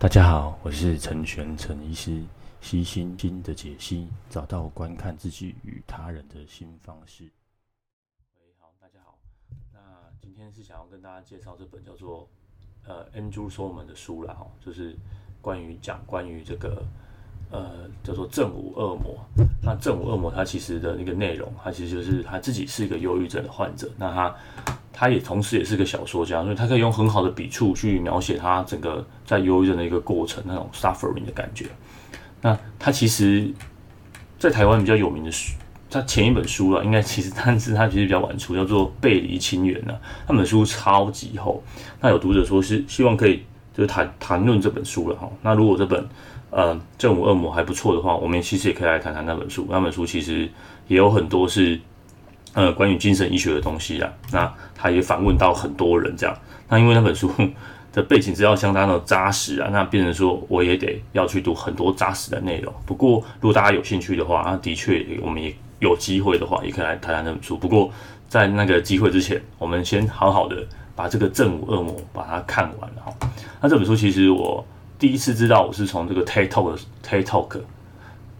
[0.00, 2.22] 大家好，我是陈玄陈医师，
[2.60, 7.24] 悉心经的解析，找到观看自己与他人的新方式。
[8.36, 9.18] 喂，好，大家好。
[9.74, 9.80] 那
[10.20, 12.28] 今天是想要跟大家介绍这本叫做
[12.86, 14.96] 呃 Andrew s o m a n 的书啦，哈，就是
[15.42, 16.80] 关于讲关于这个
[17.50, 19.18] 呃叫做正午恶魔。
[19.60, 24.36] 那正午恶魔他其实的那个内容，他其实就是他自己是一个忧郁症的患者，那他。
[25.00, 31.66] 他也同时也是个小说家，所以他可以用很好的笔触去描写他整个在忧郁症的一个过程，那种 suffering 的感觉。
[32.40, 33.48] 那他其实，
[34.40, 35.54] 在台湾比较有名的书，
[35.88, 39.96] 他前一本书了，应该其实，但是他其实比较晚出，叫做《背离亲缘》呢。
[40.26, 41.62] 那本书超级厚，
[42.00, 45.30] 那有读者说是希望可以就是谈谈论这本书了哈。
[45.42, 46.04] 那如果这本
[46.50, 49.64] 呃正午恶魔还不错的话，我们其实也可以来谈谈那本书。
[49.70, 50.50] 那本书其实
[50.88, 51.78] 也有很多是。
[52.54, 56.36] 呃，关于精神医学的东西啊，那他也访问到很多人，这样。
[56.68, 57.30] 那因为那本书
[57.92, 62.72] 的背景资料相当的扎实啊，那变成说我也得要去读很多扎实的内容。
[62.84, 67.56] 不过，如果大家有兴趣的话，那的确我们也有机会的话，也可以来谈谈那本书。
[67.56, 67.90] 不过，
[68.28, 70.56] 在那个机会之前，我们先好好的
[70.96, 73.12] 把这个正午恶魔把它看完了哈。
[73.60, 74.64] 那这本书其实我
[74.98, 77.60] 第一次知道，我是从这个 TED Talk TED Talk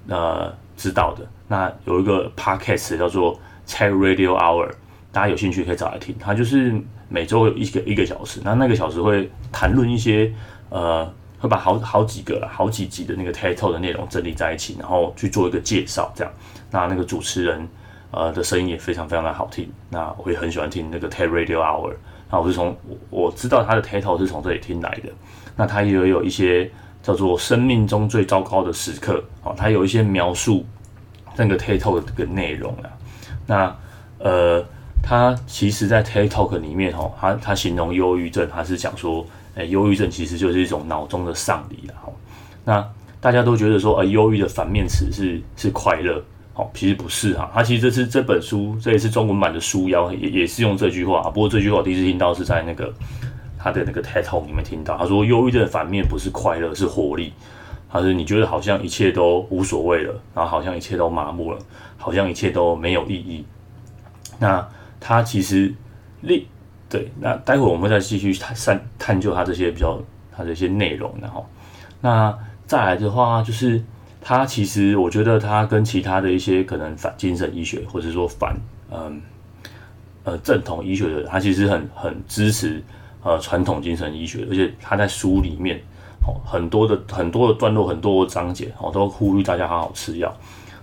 [0.08, 1.26] 呃知道的。
[1.46, 3.38] 那有一个 Podcast 叫做。
[3.68, 4.70] TED Radio Hour，
[5.12, 6.16] 大家有兴趣可以找来听。
[6.18, 6.74] 它就是
[7.08, 10.32] 每周有一个一个小时，那那个小时会谈论一些
[10.70, 11.04] 呃，
[11.38, 16.10] 会把好好几个、好几集的那个 title 的内容整理在一起，然后去做一个介绍。
[16.16, 16.32] 这样，
[16.70, 17.68] 那那个主持人
[18.10, 19.70] 呃的声音也非常非常的好听。
[19.90, 21.94] 那我也很喜欢听那个 TED Radio Hour。
[22.30, 22.76] 那我是从
[23.10, 25.10] 我知道他的 title 是从这里听来的。
[25.56, 26.70] 那他也有一些
[27.02, 30.64] 叫做生命中最糟糕的时刻哦，他有一些描述
[31.36, 32.90] 那个 title 的这个内容啊。
[33.48, 33.74] 那，
[34.18, 34.62] 呃，
[35.02, 41.94] 他其实，在 TED Talk 里面，吼，他他形容忧郁症，他是讲说，诶，忧郁症其实就是一种脑中的丧礼了，
[42.62, 42.86] 那
[43.22, 47.50] 大家都觉得说，呃，忧郁的反面词是是快乐，哦，其实不是哈。
[47.54, 52.92] 他其实这次这本书，这一次中文版的书腰也也是用这句话，不过这句话我第一次听到是在那个
[53.58, 57.32] 他的那个 TED Talk 里面听到，他说，忧郁症的反面不是快乐，是活力。
[57.90, 61.58] 他说：“你觉得好像一切都无所谓了，然后好像一切都麻木了，
[61.98, 63.44] 好像一切都没有意义。
[64.38, 64.66] 那
[64.98, 65.74] 他其实
[66.22, 66.46] 另
[66.88, 70.00] 对，那待会我们再继续探探究他这些比较
[70.34, 71.44] 他这些内容，然后
[72.00, 72.34] 那
[72.66, 73.84] 再来的话，就是
[74.22, 78.56] 他其实我觉得他跟其他的一些可能反精神医学或者说反
[78.90, 79.20] 嗯
[80.24, 82.82] 呃正统医学的，他其实很很支持
[83.22, 85.78] 呃传统精神医学，而且他在书里面。”
[86.44, 90.36] 很多的很多的段落，很多的章节，哦，都呼吁大家好好吃药。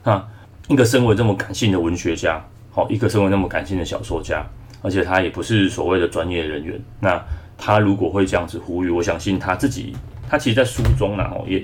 [0.04, 0.28] 那
[0.68, 4.44] 一个身为这么感性的文学家，好，一个身为那么感性的小说家，
[4.82, 6.80] 而且他也不是所谓的专业人员。
[7.00, 7.24] 那
[7.58, 9.96] 他如果会这样子呼吁，我相信他自己，
[10.28, 11.64] 他其实，在书中呢，哦，也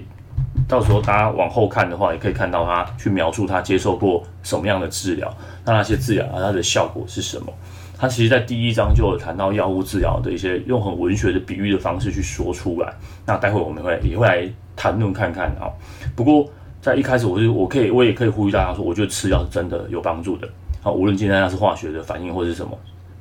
[0.68, 5.36] 到时候大家往后看的话，也可以看到他去描述他接受过什么样的治疗，
[5.66, 7.52] 那那些治疗啊，它的效果是什么。
[7.98, 12.94] 他其实，在第一章就有谈到药物治疗的一些用很文学的比喻的方式去说出来。
[13.26, 15.70] 那待会我们会也会来谈论看看啊。
[16.16, 16.50] 不过
[16.82, 20.48] 在一开始，我就我可以我也可以呼吁大家说，我觉得吃药是真的有帮助的。
[20.84, 22.78] 啊，无论今天它是化学的反应或者是什么，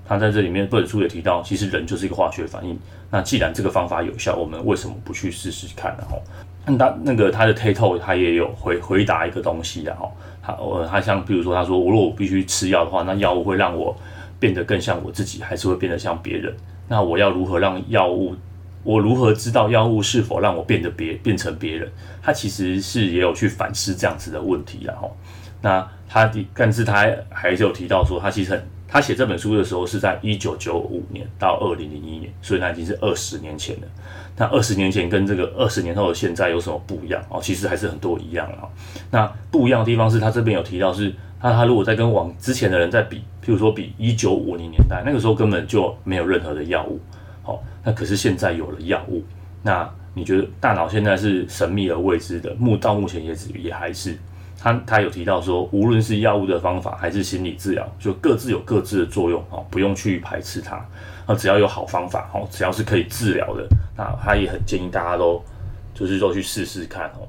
[0.09, 2.79] 他在这里面本书也提到，其实人就是一个化学反应。
[3.11, 6.05] 那既然这个方法有效，我们为什么不去试试看呢？
[6.09, 6.17] 哈，
[6.67, 10.11] 那他那个他的 TED Talk 他也有回回答一个东西的哈。
[10.43, 13.97] 他呃他像比如说他说，我如果我必须吃药的话，那药物会让我。
[14.41, 16.57] 变得更像我自己，还是会变得像别人？
[16.89, 18.35] 那我要如何让药物？
[18.83, 21.91] 我如何知道药物是否让我变得别变成别人？
[22.23, 25.17] 他其实是也有去反思这样子的问题，然后，
[25.61, 33.87] 那他的，但是他还是有提到说，他其实很，他写这本书的时候是在一九九五年到二零零一年，所以他已经是二十年前了。
[34.37, 37.23] 那二十年前跟这个二十年后的现在有什么不一样？
[37.29, 38.69] 哦，其实还是很多一样啊。
[39.11, 41.15] 那不一样的地方是他这边有提到是。
[41.43, 47.01] 那他如果在跟往之前的人在比，譬如说比一九五零年代，那个时候根本就没有任何的药物，
[47.85, 49.23] 那可是现在有了药物，
[49.63, 54.19] 那你觉得大脑现在是神秘而未知的，目到目前也只也还是，
[54.59, 60.85] 他他有提到说，无论是药物的方法还是心理治疗，就各自有各自的作用，哦，不用去排斥它，
[61.27, 65.43] 那只要有好方法，哦，只要是可以治疗的，那他也很建议大家都
[65.95, 67.29] 就是说去试试看，哦。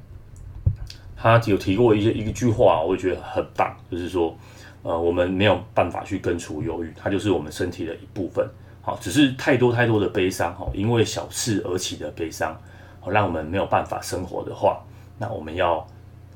[1.16, 4.36] 他有提过一些一句话，我觉得很棒，就是说，
[4.82, 8.44] 呃，我们没有办法去根除忧郁，它就是我们身体的一部分。
[8.82, 12.60] 好，只是太多太多的悲伤，哈，因为小事而起的悲伤，
[13.00, 14.82] 好，让我们没有办法生活的话，
[15.20, 15.86] 那我们要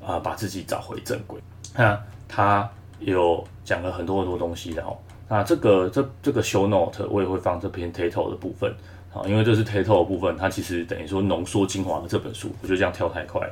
[0.04, 1.40] 啊、把自己找回正轨。
[1.74, 2.70] 那他
[3.00, 4.96] 有讲了很多很多东西的哈，
[5.28, 8.72] 那这个这这个 show note 我也会放这篇 title 的部分，
[9.10, 13.50] 好，因为这是 title 的部分，它其实等于说浓缩精华的这本书，我觉得这样跳太快，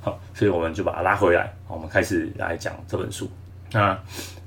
[0.00, 3.28] 好，所以我们就把它拉回来，好，我们开始来讲这本书。
[3.72, 3.98] 那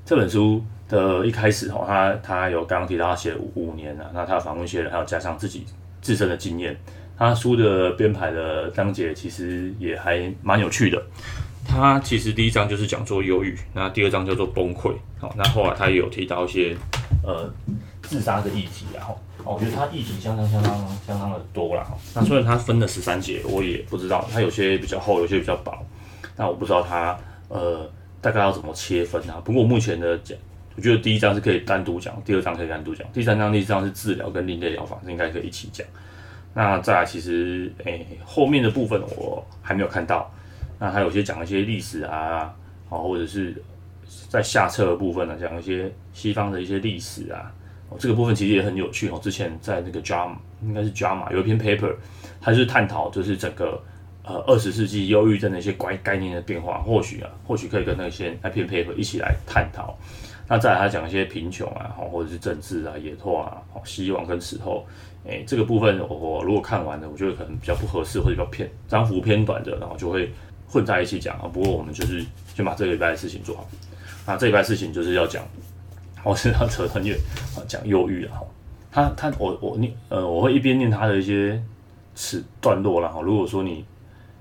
[0.06, 5.64] 这本书的一开始哈，他他有刚刚提到他写五五年了，那他访问一些人，还有加上自己
[6.02, 6.76] 自身的经验，
[7.16, 11.00] 他书的编排的章节其实也还蛮有趣的。
[11.66, 16.76] 他其实第一章就是讲做忧郁，那第二章叫做崩溃，好，那后来他也有提到一些
[17.22, 17.48] 呃
[18.02, 20.72] 自杀的议题，然后哦，我觉得他议题相当相当
[21.06, 21.86] 相当的多啦。
[22.14, 25.72] 那虽然他分了十三节，我也不知道，他有些比较厚，有些比较薄，
[26.36, 27.16] 那我不知道他
[27.48, 27.88] 呃
[28.20, 29.40] 大概要怎么切分啊。
[29.44, 30.36] 不过目前的讲，
[30.80, 35.86] 我觉得第一章是可以单独讲，第二章可以单独讲，第三章、第四章是治疗跟另类疗法，应该可以一起讲。
[36.54, 40.32] 那再来，其实诶、欸、后面的部分我还没有看到。
[40.78, 42.50] 那还有些讲一些历史啊，
[42.88, 43.62] 哦，或者是
[44.30, 47.52] 在下册的部分呢，讲一些西方的一些历史啊，
[47.90, 49.20] 哦，这个部分其实也很有趣哦。
[49.22, 51.94] 之前在那个 JAMA 应该是 JAMA 有一篇 paper，
[52.40, 53.78] 它是探讨就是整个
[54.24, 59.94] 呃二十世纪忧郁症的一些概概念的变化，或许啊，或许可以跟那些那篇 paper 一起来探讨。
[60.50, 64.84] 那再来他讲一些贫穷啊，或者是政治啊、野拓啊、希望跟死后，
[65.24, 70.30] 诶，这个部分我如果看完了，我觉得可能比较不合适，或者比较偏章幅偏短的，然后就会。
[70.72, 72.24] 混在一起讲啊，不过我们就是
[72.54, 73.68] 先把这个礼拜的事情做好。
[74.24, 75.42] 那这礼拜事情就是要讲，
[76.22, 77.18] 我是要扯很远
[77.56, 78.38] 啊，讲忧郁啊。
[78.92, 81.60] 他他我我念呃，我会一边念他的一些
[82.14, 83.08] 词段落啦。
[83.08, 83.84] 哈，如果说你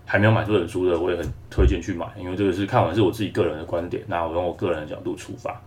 [0.06, 4.04] 还没有买这本书的，我也很推荐去买，因为这个是看完是我自己个人的观点。
[4.06, 5.60] 那我用我个人的角度出发，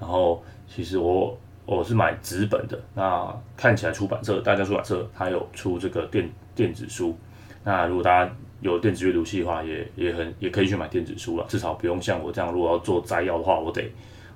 [0.00, 2.78] 然后其实我我是买纸本的。
[2.94, 7.16] 那看起来出版社大家出版社它有出这个电电子书。
[7.64, 13.90] 那如果大家有电子阅读器的话，也也很也可以去买电子书了，至少不用像我这样，如果要做摘要的话，我得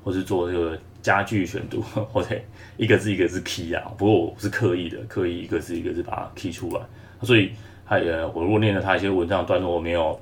[0.04, 1.82] 或是做这个佳句选读，
[2.12, 2.40] 我得
[2.76, 3.82] 一个字一个字 key 啊。
[3.96, 6.80] 不过我是刻意的，刻意一个字一个字把它 key 出来。
[7.22, 7.52] 所以
[7.86, 10.20] 他也我如果念了他一些文章的段落，我没有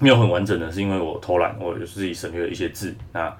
[0.00, 2.94] 没有很完整的，是因为我偷懒，我自己省略了一些字。
[3.12, 3.34] 那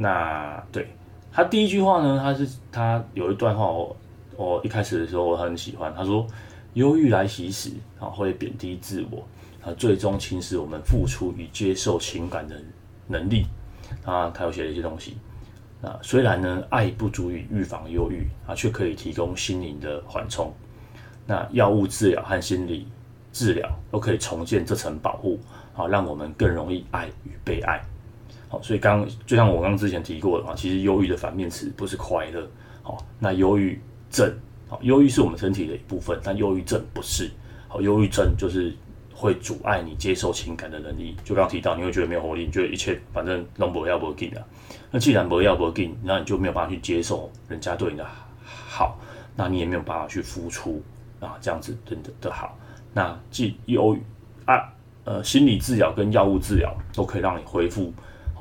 [0.00, 0.88] 那对
[1.30, 3.96] 他第一句话呢，他是他有一段话我，
[4.36, 6.26] 我一开始的时候我很喜欢，他说。
[6.74, 9.26] 忧郁来袭时，啊，会贬低自我，
[9.60, 12.54] 啊，最终侵蚀我们付出与接受情感的
[13.08, 13.44] 能力。
[14.04, 15.18] 啊，他有写了一些东西。
[15.82, 20.54] 啊，虽然呢，爱不足以预防忧郁，啊，却可以提供心灵的缓冲。
[21.26, 22.86] 那药物治疗和心理
[23.32, 25.40] 治疗都可以重建这层保护，
[25.74, 27.82] 啊，让我们更容易爱与被爱。
[28.50, 32.46] 好，所以刚就像我刚之前提过的啊，其实忧郁的反面词不是快乐。
[32.82, 33.80] 好，那忧郁
[34.10, 34.28] 症。
[34.68, 37.30] 好，忧郁是我们身体的一部分，但忧郁症不是。
[37.68, 38.74] 好，忧郁症就是
[39.14, 41.16] 会阻碍你接受情感的能力。
[41.24, 44.42] 就刚提到，你会觉得没有活力，你觉得一切反正都不要不紧啊。
[44.90, 48.04] 那既然不要不紧，那你就没有办法去接受人家对你的
[48.44, 48.98] 好，
[49.36, 50.82] 那你也没有办法去付出
[51.20, 52.58] 啊，这样子真的的好。
[52.92, 54.02] 那既忧郁
[54.44, 54.72] 啊，
[55.04, 57.92] 呃，心理治疗跟药物治疗都可以让你恢复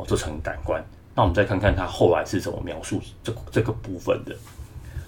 [0.08, 0.84] 这层感官。
[1.16, 4.36] 那我们再看看他后来是怎么描述这这个部分的。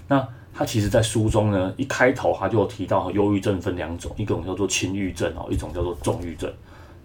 [0.06, 6.52] 那他其实，在书中呢，一开头他就提到，忧郁症分两种，一种叫做轻郁症哦，一种叫做重郁症。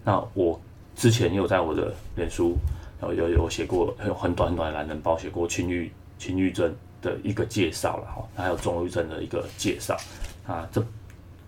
[0.04, 0.60] 那我
[0.94, 2.56] 之前有在我的脸书，
[3.00, 9.96] 有有有写过，有很短很短的懒人包写过轻郁轻郁症的一个介绍了哈，还有重郁症的一个介绍
[10.46, 10.84] 啊，这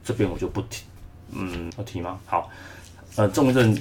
[0.02, 0.84] 这边我就不提，
[1.32, 2.18] 嗯，要提吗？
[2.24, 2.48] 好，
[3.16, 3.76] 呃，重郁症。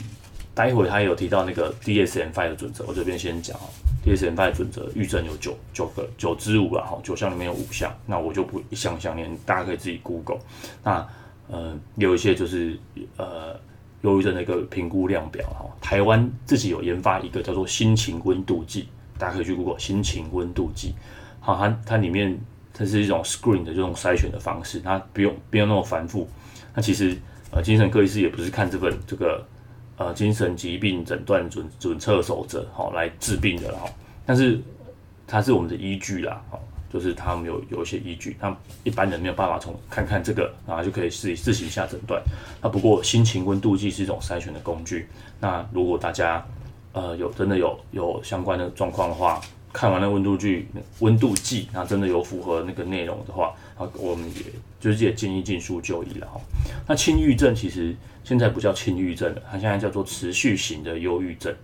[0.54, 3.58] 待会他有提到那个 DSM-5 的准则，我这边先讲
[4.06, 10.40] DSM-5 的准则，郁症有九九个九之五了哈，九项里面有五项，那我就不一项一项念，大家可以自己 Google。
[10.84, 11.08] 那
[11.50, 12.78] 呃有一些就是
[13.16, 13.58] 呃
[14.02, 20.94] 忧郁症的一个评估量表哈，台湾自己有研发一个叫做心情温度计，大家可以去 Google 心情温度计。
[21.40, 22.38] 好，它它里面
[22.74, 26.28] 它是一种 screen 的这种筛选的方式，它不用不用那么繁复。
[26.76, 27.16] 那其实
[27.52, 29.42] 呃精神科医师也不是看这本这个。
[30.00, 33.86] 呃，精神疾病诊断准准测守则，好来治病的哈，
[34.26, 34.58] 但是
[35.28, 42.24] 它是我们的依据啦，哦，就是他们有有一些依据，那一般人没有办法从看看这个，然后就可以自己自行下诊断。
[42.62, 46.42] 那不过心情温度计是一种筛选的工具，那如果大家
[46.94, 50.68] 呃有真的有有相关的状况的话，看完了温度计
[51.00, 54.44] 温度计，那真的有符合那个内容的话，啊，我们也
[54.80, 56.40] 就是也建议尽速就医了哈。
[56.88, 57.96] 那轻郁症其实。
[58.22, 61.56] 现在不叫轻郁症了，它现在叫做持续型的忧郁症。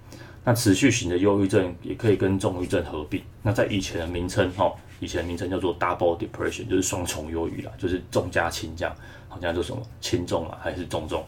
[0.43, 3.21] 那持续型的忧郁症也可以跟重郁症合并。
[3.43, 8.95] 那在以前的名称，哈，以前的名称叫做 double depression，就是双重忧郁啦，就是重加轻这样，
[9.27, 11.23] 好像叫什么轻重啊，还是重重？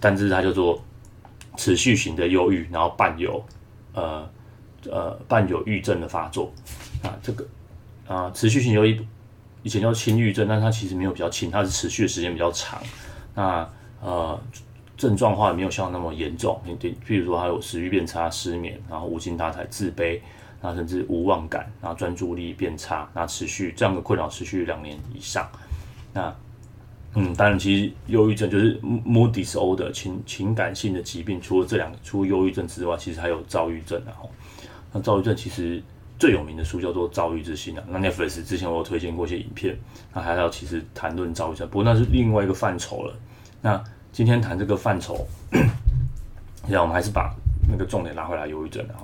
[0.00, 0.82] 但是它叫做
[1.58, 3.44] 持续型的忧郁，然后伴有
[3.92, 4.26] 呃
[4.90, 6.52] 呃伴有郁症的发作
[7.02, 7.46] 啊，这个
[8.06, 9.00] 啊持续性忧郁
[9.62, 12.82] 以前叫轻郁症，但它其实没有比较轻，它是持续的时间比较长。
[13.34, 13.68] 那
[14.00, 14.38] 呃，
[14.96, 16.60] 症状的话没有像那么严重。
[16.64, 20.20] 你对，譬如说他有食欲变差、失眠，然后无精打采、自卑，
[20.60, 25.48] 然后甚至无望感，然后专注力变差，那持续这样的困扰持续两年以上。
[26.12, 26.34] 那
[27.14, 31.38] 嗯，当然，其实忧郁症就是 mood disorder 情情感性的疾病。
[31.40, 34.02] 除了这两个，除忧郁症之外，其实还有躁郁症。
[34.06, 34.30] 然后，
[34.92, 35.82] 那躁郁症其实。
[36.18, 39.76] 最有名的书叫做《躁郁之心》啊，那 Netflix 之前我有推荐过一些影片，
[40.14, 43.12] 那还要其实谈论躁郁症，不过那是另外一个范畴了。
[43.60, 43.82] 那
[44.12, 45.26] 今天谈这个范畴，
[46.68, 47.34] 那我们还是把
[47.68, 49.02] 那个重点拉回来，忧郁症啊。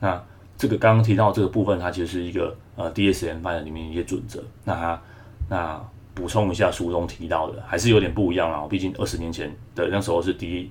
[0.00, 0.24] 那
[0.56, 4.42] 这个刚刚提到这个部分，它其实是一个呃 DSM 范里面一些准则。
[4.64, 5.02] 那它
[5.50, 8.66] 那补充一下书中提到的，还是有点不一样啊。
[8.66, 10.70] 毕竟二十年前的那时候是 D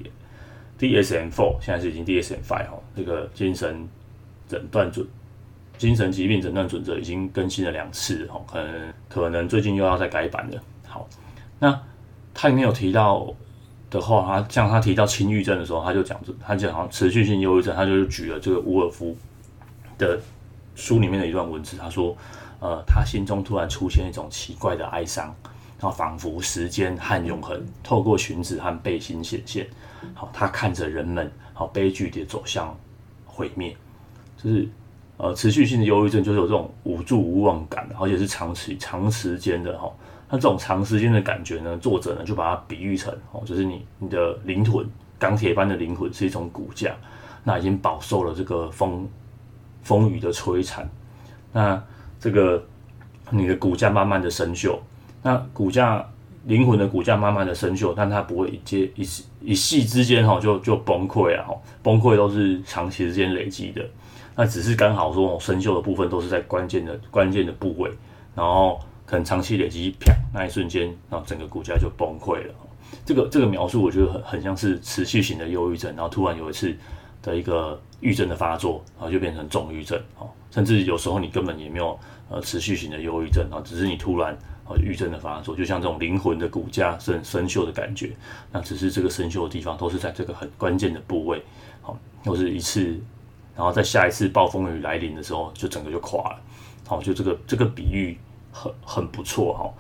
[0.80, 3.88] DSM Four，现在是已经 DSM Five 哈，这个精神
[4.48, 5.08] 诊断准。
[5.76, 10.62] 精神疾病诊断准则已经更新了两次哦，可能可能最近又要再改版了。
[10.88, 11.10] 好，
[11.60, 11.78] 那
[12.34, 13.28] 他里面有提到
[13.90, 19.18] 的话，他像他提到轻郁症的时候，他就讲，他讲好像持续性忧郁症，他就举了这个伍尔夫
[19.98, 20.20] 的
[20.76, 22.16] 书里面的一段文字，他说，
[22.60, 25.36] 呃，他心中突然出现一种奇怪的哀伤，
[25.80, 29.68] 然后仿佛时间和永恒透过裙子和背心显现。
[30.14, 32.78] 好，他看着人们好悲剧的走向
[33.26, 33.76] 毁灭，
[34.44, 34.68] 就是。
[35.16, 39.90] 呃，持续性的忧郁症就是有这种无助无望感，而且是长期长时间的哈。
[40.28, 44.84] 那这种长时间的感觉呢，作者呢就把它比喻成哦，就是你你的灵魂，
[45.20, 46.96] 钢铁般的灵魂是一种骨架，
[47.44, 49.08] 那已经饱受了这个风
[49.84, 50.90] 风雨的摧残，
[51.54, 51.82] 那
[52.20, 52.62] 这个
[53.30, 54.80] 你的骨架慢慢的生锈，
[55.22, 56.04] 那骨架
[56.46, 59.08] 灵魂的骨架慢慢的生锈，但它不会一接一
[59.42, 61.46] 一系之间哈就就崩溃啊，
[61.84, 63.86] 崩溃都是长期时间累积的。
[64.36, 67.92] 那只是刚好说，生锈的部分都是在关键的关键的部位，
[68.34, 72.54] 然后可能长期累积，啪，那一瞬间，然后整个骨架就崩溃了。
[73.06, 76.76] 这个这个描述，我觉得很很像是持续型的忧郁症，然后突然有一次
[77.22, 80.00] 的一个郁症的发作，然后就变成重郁症。
[80.18, 82.00] 哦，甚至有时候你根本也没有
[82.30, 84.36] 呃持续型的忧郁症，啊，只是你突然
[84.68, 88.12] 呃郁症的发作，就像这种灵魂的骨架生生锈的感觉。
[88.52, 91.44] 那只是这个生锈的地方都是在这个很关键的部位，
[91.82, 93.00] 好，又是一次。
[93.56, 96.40] 然后在下一次暴风雨来临的时候，就整个就垮了。
[96.88, 98.18] 好，就这个这个比喻
[98.52, 99.74] 很很不错哈。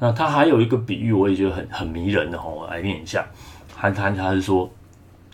[0.00, 3.26] 那他还有一个比喻，我也觉得很很迷人的哈，我来念一下。
[3.74, 4.68] 韩谈他是说，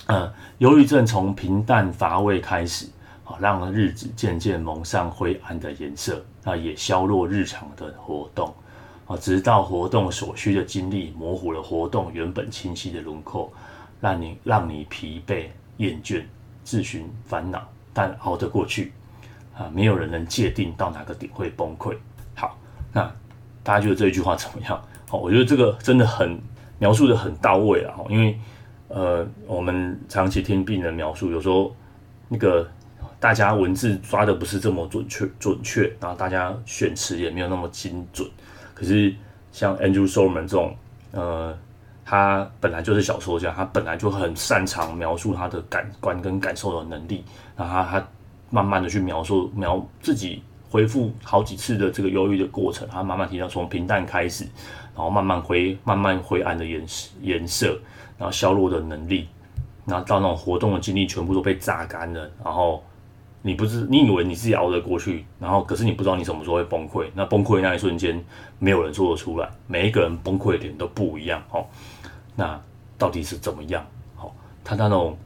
[0.06, 2.86] 呃，忧郁症从平淡乏味开始，
[3.24, 8.52] 啊，让日子渐渐蒙上灰暗的颜色，那也削弱日常的活动，
[9.06, 13.50] 啊，直到活动所需的精力模糊了活动原本清晰的轮廓，
[14.00, 15.46] 让你让你疲惫
[15.78, 16.22] 厌倦，
[16.64, 17.66] 自寻烦恼。
[17.94, 18.92] 但熬得过去，
[19.56, 21.96] 啊，没有人能界定到哪个点会崩溃。
[22.34, 22.58] 好，
[22.92, 23.02] 那
[23.62, 24.82] 大家觉得这一句话怎么样？
[25.08, 26.38] 好，我觉得这个真的很
[26.78, 27.94] 描述得很到位啊。
[28.10, 28.36] 因为
[28.88, 31.74] 呃，我们长期听病人描述，有时候
[32.28, 32.68] 那个
[33.20, 38.28] 大家文字抓的不是这么准确准确，然后大家选词也没有那么精准。
[38.74, 39.14] 可是
[39.52, 40.76] 像 Andrew Solomon 这种，
[41.12, 41.56] 呃。
[42.04, 47.24] 他本来就是小说家，他本来就很擅长描述他的感官跟感受的能力。
[47.56, 48.06] 然后他
[48.50, 52.86] 慢慢的去描述描自己恢复好几次的这个忧郁的过程。
[52.88, 54.44] 他慢慢提到从平淡开始，
[54.94, 56.84] 然后慢慢灰慢慢灰暗的颜
[57.22, 57.78] 颜色，
[58.18, 59.28] 然后消弱的能力，
[59.86, 62.30] 然后到那种活动的精力全部都被榨干了。
[62.44, 62.84] 然后
[63.40, 67.06] 你不是你以为你自己熬得过去，然后可是你不知道你什么时候会崩溃。
[67.14, 68.22] 那崩溃那一瞬间，
[68.58, 69.48] 没有人做得出来。
[69.66, 71.64] 每一个人崩溃点都不一样哦。
[72.36, 72.60] 那
[72.98, 73.84] 到底是怎么样？
[74.16, 75.16] 好，他那种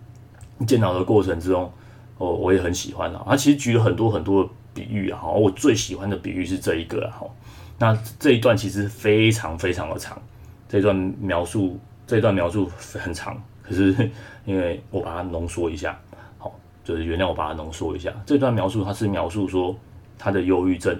[0.66, 1.70] 煎熬的过程之中，
[2.16, 3.24] 我我也很喜欢啊。
[3.26, 7.16] 他其实举了很多很多的比喻啊，我最喜欢的比喻是这一个啊。
[7.18, 7.34] 好，
[7.78, 10.20] 那这一段其实非常非常的长，
[10.68, 14.10] 这段描述这段描述很长，可是
[14.44, 15.98] 因为我把它浓缩一下，
[16.38, 18.12] 好，就是原谅我把它浓缩一下。
[18.26, 19.76] 这段描述它是描述说
[20.18, 20.98] 他的忧郁症，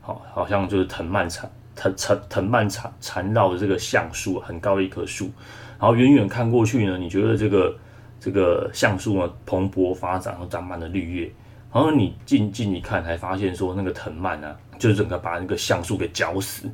[0.00, 1.48] 好，好像就是藤蔓长。
[1.76, 5.30] 藤藤藤蔓缠缠绕的这个橡树，很高的一棵树，
[5.78, 7.76] 然后远远看过去呢，你觉得这个
[8.18, 11.32] 这个橡树呢蓬勃发展，然后长满了绿叶，
[11.70, 16.66] 然后你近近一看，才发现说那个藤蔓呢，就是整个把那个橡树给绞死，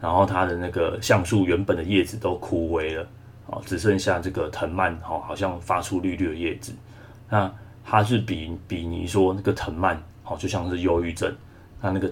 [0.00, 3.06] 然后它的那个橡树原本的叶子都枯萎了，
[3.50, 6.72] 啊，只剩下这个藤蔓，哈，好像发出绿绿的叶子。
[7.28, 7.52] 那
[7.84, 11.30] 它是比比拟说那个藤蔓，好，就像是忧郁症，
[11.82, 12.10] 那那个。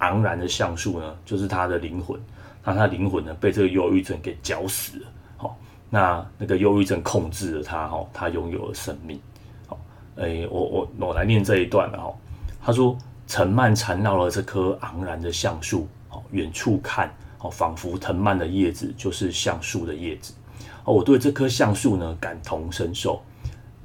[0.00, 2.20] 昂然的橡树呢，就是他的灵魂。
[2.62, 5.06] 那他灵魂呢，被这个忧郁症给绞死了。
[5.38, 5.56] 好，
[5.88, 9.18] 那那个忧郁症控制了他，哈，他拥有了生命。
[9.66, 9.80] 好，
[10.16, 12.14] 诶，我我我来念这一段了哈。
[12.62, 12.94] 他说
[13.26, 20.34] ：“藤蔓缠绕了这棵昂然的橡树，哦，远处看，哦，仿佛藤蔓的叶子就是橡树的叶子。
[20.84, 23.22] 哦，我对这棵橡树呢感同身受。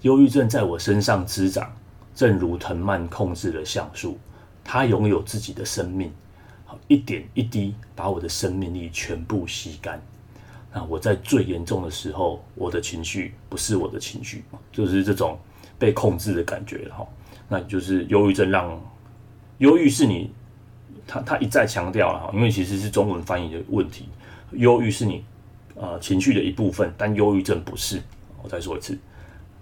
[0.02, 1.72] 忧郁症在我身上滋长，
[2.14, 4.18] 正如藤蔓控制了橡树，
[4.68, 6.12] 他拥有自己的生命，
[6.66, 10.02] 好，一点一滴把我的生命力全部吸干。
[10.74, 15.38] 那我在最严重的时候，我的情绪不是我的情绪，就是这种
[15.78, 17.08] 被控制的感觉哈。
[17.48, 18.82] 那就是忧郁症让
[19.60, 20.32] 忧郁是你，
[21.06, 24.10] 他他一再强调了哈，因为其实是中文翻译的问题，
[24.52, 25.24] 忧郁是你
[25.76, 28.02] 呃情绪的一部分，但忧郁症不是。
[28.42, 28.98] 我再说一次。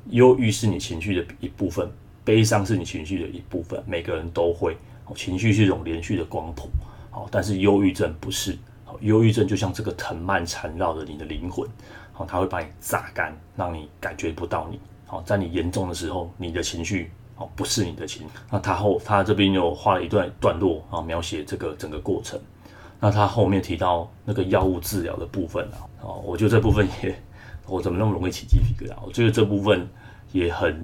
[0.09, 1.89] 忧郁是你情绪的一部分，
[2.23, 4.75] 悲伤是你情绪的一部分，每个人都会。
[5.15, 6.69] 情绪是一种连续的光谱，
[7.11, 8.57] 好，但是忧郁症不是。
[9.01, 11.67] 忧郁症就像这个藤蔓缠绕着你的灵魂，
[12.11, 14.79] 好，它会把你榨干，让你感觉不到你。
[15.05, 18.33] 好，在你严重的时候，你的情绪哦不是你的情绪。
[18.51, 22.39] 那他后他这边又画了一段段落啊，描写这个整个过程。
[22.99, 27.13] 那他后面提到那个药物治疗的部分啊，哦，我觉得这部分也。
[27.65, 28.95] 我怎么那么容易起鸡皮疙瘩？
[29.05, 29.87] 我觉得这部分
[30.33, 30.83] 也很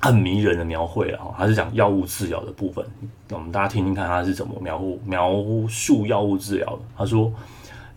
[0.00, 2.86] 很迷人的描绘了哈，他是讲药物治疗的部分，
[3.28, 6.82] 那我们大家听听看他是怎么描描述药物治疗的。
[6.96, 7.32] 他说，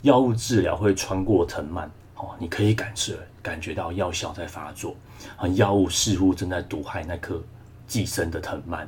[0.02, 4.96] 药物治疗会穿过藤蔓，哦，你可以感受感觉到药效在发作，
[5.38, 7.40] 啊，药物似乎正在毒害那棵
[7.86, 8.88] 寄生的藤蔓，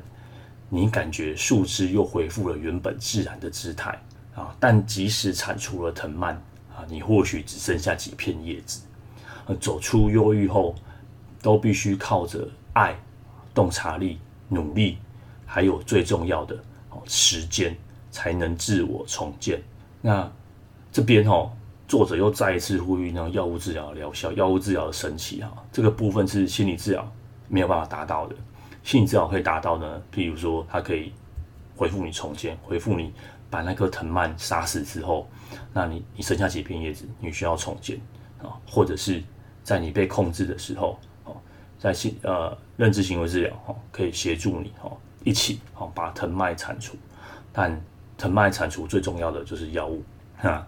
[0.68, 3.96] 你感觉树枝又恢复了原本自然的姿态
[4.34, 6.34] 啊，但即使铲除了藤蔓
[6.74, 8.82] 啊，你或许只剩下几片叶子。
[9.60, 10.74] 走出忧郁后，
[11.42, 12.94] 都必须靠着爱、
[13.54, 14.98] 洞察力、努力，
[15.46, 16.54] 还有最重要的
[16.90, 17.76] 哦时间，
[18.10, 19.60] 才能自我重建。
[20.00, 20.30] 那
[20.92, 21.50] 这边哦，
[21.88, 27.12] 作者又再一次呼吁呢，药物治疗疗效，药物治疗的神奇哈，这个部分是心理治疗
[27.48, 28.36] 没有办法达到的。
[28.82, 31.12] 心理治疗可以达到呢，譬如说，它可以
[31.74, 33.12] 恢复你重建，恢复你
[33.48, 35.28] 把那颗藤蔓杀死之后，
[35.72, 37.98] 那你你剩下几片叶子，你需要重建
[38.42, 39.22] 啊，或者是。
[39.62, 40.98] 在你被控制的时候，
[41.84, 46.96] 在心呃认知行为治疗哦，可以协助你哦，一起哦把藤蔓铲除。
[47.52, 47.78] 但
[48.16, 50.02] 藤蔓铲除最重要的就是药物。
[50.40, 50.66] 那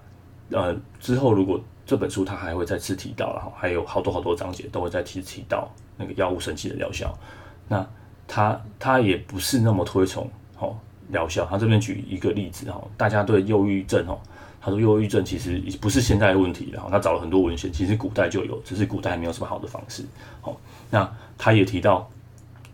[0.50, 7.18] 呃之后如果这本书它还会再次提到，然后还有好多好多章节都会再提提到那个药物神奇的疗效。
[7.66, 7.88] 那
[8.28, 10.76] 他他也不是那么推崇哦
[11.08, 11.46] 疗效。
[11.46, 14.20] 他这边举一个例子哈，大家对忧郁症哦。
[14.66, 20.04] 他说：“忧郁症其实不是现在的问题，然后他找了很多文献，其实古代就有，只是古代还没有什么好的方式。
[20.40, 20.56] 好，
[20.90, 22.10] 那他也提到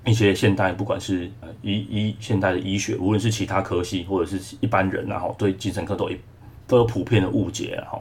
[0.07, 6.09] 一些现代，不管是医医现代的医学，无论是其他科系或者是一般人，然后对精神科都
[6.66, 8.00] 都有普遍的误解，哈，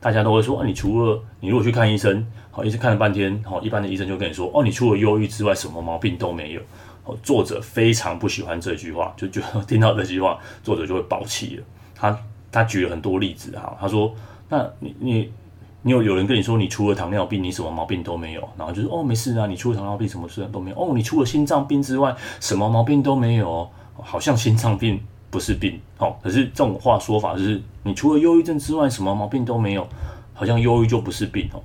[0.00, 6.60] 大家都会说，啊，你除了你如果去看医生，好，医生看了半天，好，一般的医生就跟你说，哦，你除了忧郁之外，什么毛病都没有。
[7.04, 11.64] 哦，作者非常不喜欢这句话，就觉得 听到这句话，作者就会爆气了。
[11.94, 12.18] 他。
[12.50, 14.14] 他举了很多例子哈，他说
[14.48, 15.32] ：“那你你
[15.82, 18.48] 你有有人跟你说，你除了糖尿病，你什么毛病都没有？
[18.56, 20.76] 然后就是哦，没事啊，你除了糖尿病，什么事都没有。
[20.76, 23.68] 哦，你除了心脏病之外，什么毛病都没有。
[24.00, 29.84] 好像心脏病不是病哦，可是这种话说法就是，你除了忧郁症之外，什么毛病都没有，
[30.32, 31.60] 好像忧郁就不是病哦。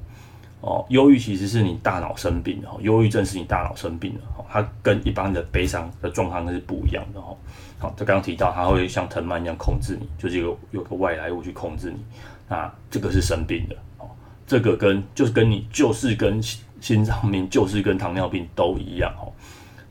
[0.64, 7.36] 哦，忧郁其实是你大脑生病的哦，忧郁症是你大脑生病的哦，它跟一般的悲伤的状况是不一样的哦。”
[7.80, 12.02] 好，他刚刚提到，他会像藤蔓一样控制你，就是有有个外来物去控制你，
[12.48, 14.10] 那这个是生病的哦。
[14.48, 16.42] 这个跟就是跟你就是跟
[16.80, 19.28] 心脏病，就是跟糖尿病都一样哦。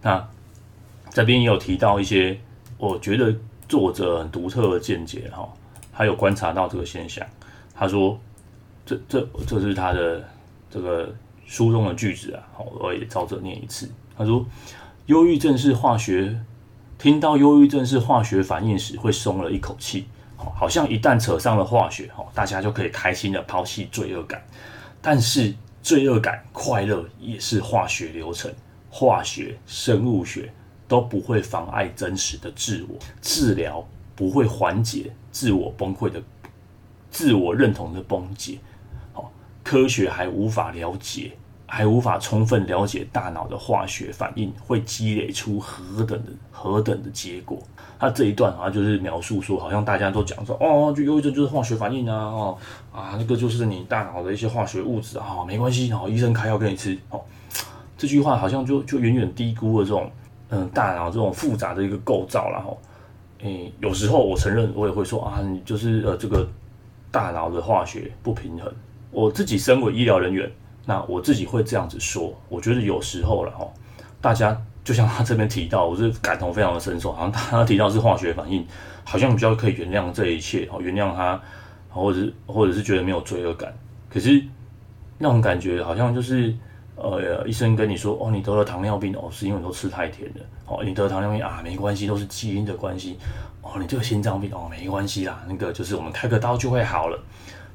[0.01, 0.27] 那
[1.11, 2.41] 这边也有提到一些，
[2.79, 3.35] 我觉得
[3.69, 5.47] 作者很独特的见解哈，
[5.93, 7.27] 他有观察到这个现象。
[7.75, 8.19] 他说，
[8.87, 10.27] 这这这是他的
[10.73, 13.91] 这个书中的句子啊，好，我也照着念一次。
[14.17, 14.45] 他说，
[15.07, 16.41] 忧郁症是化学。
[16.99, 20.07] 听到忧郁症是化学反应时，会松了一口气，
[20.37, 24.41] 好像一旦扯上了化学，大家就可以开心的抛弃罪恶感。
[25.01, 28.51] 但是罪恶感、快乐也是化学流程，
[28.89, 30.53] 化学、生物学
[30.87, 32.97] 都不会妨碍真实的自我。
[33.21, 36.23] 治疗不会缓解自我崩溃的、
[37.11, 38.59] 自我认同的崩解。
[39.63, 41.33] 科学还无法了解。
[41.75, 47.59] 还无法充分了解大脑的化学反应会积累出何等的何等的结果。
[47.99, 52.59] 他这一段好像就是描述说，好像大家都讲说，哦，就忧郁症就是化学反应啊，哦
[52.93, 56.95] 啊，那个就是你大脑的一些化学物质啊，没关系，哦，医生开药给你吃。
[57.09, 57.19] 哦，
[57.97, 60.11] 这句话好像就就远远低估了这种
[60.51, 62.77] 嗯大脑这种复杂的一个构造了哈。
[63.45, 66.47] 诶，有时候我承认我也会说啊，你就是呃这个
[67.11, 68.71] 大脑的化学不平衡。
[69.13, 70.51] 我自己身为医疗人员。
[70.85, 73.65] 那我自己会这样子说，我觉得有时候了哈，
[74.21, 78.67] 大家就像他这边提到，我是感同非常的深受，好像他提到是化学反应，
[79.05, 81.41] 好像比较可以原谅这一切，哦，原谅他，
[81.89, 83.73] 或者是或者是觉得没有罪恶感。
[84.11, 84.43] 可是
[85.19, 86.53] 那种感觉好像就是，
[86.97, 93.17] 呃，医生跟你说，哦，你得了糖尿病，哦，是因为你都吃太甜了，哦，你得了糖尿病啊，没关系，都是基因的关系，
[93.61, 97.17] 哦，你这个心脏病，哦，没关系啦，那个就是我们开个刀就会好了。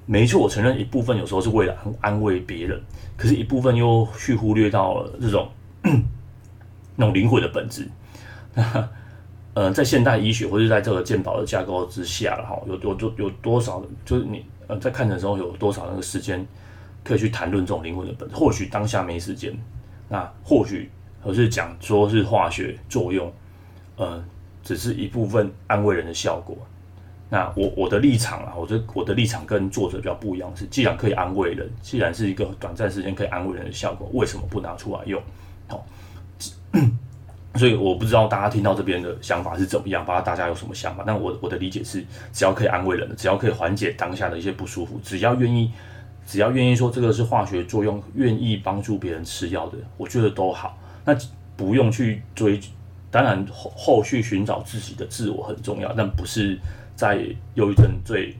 [0.10, 2.82] 没错，我承认一部分有时候是为了安慰别人，
[3.18, 5.50] 可是一部分又去忽略到了这种
[6.96, 7.86] 那种灵魂的本质。
[8.54, 8.90] 那
[9.54, 16.46] 呃，在现代医学或者在这个健保的架构之下，哈，有有多有多少，就是你呃在看的时候有多少那个时间
[17.04, 18.36] 可以去谈论这种灵魂的本质？
[18.36, 19.54] 或许当下没时间，
[20.08, 20.90] 那或许
[21.22, 23.30] 而是讲说是化学作用，
[23.98, 24.24] 呃，
[24.64, 26.58] 只是一部分安慰人的效果。
[27.30, 35.22] 那我我的立场啊，我这我的立场跟作者比较不一样，是既然可以安慰人，既然是一个短暂时间可以安慰人的效果，为什么不拿出来用？
[35.68, 35.86] 好，
[37.56, 41.04] 所以我不知道大家听到这边的想法是怎么样，不知道大家有什么想法。
[41.06, 45.70] 但我我的理解是，只要可以安慰人的，只要可以缓解当下的一些不舒服，只要愿意，
[46.26, 50.78] 只要愿意说这个是化学作用，愿意帮助别人吃药的，我觉得都好。
[51.04, 51.14] 那
[51.58, 52.58] 不用去追，
[53.12, 56.58] 当然后后续寻找自己的自我很重要，但不是。
[56.98, 58.36] 在忧郁症最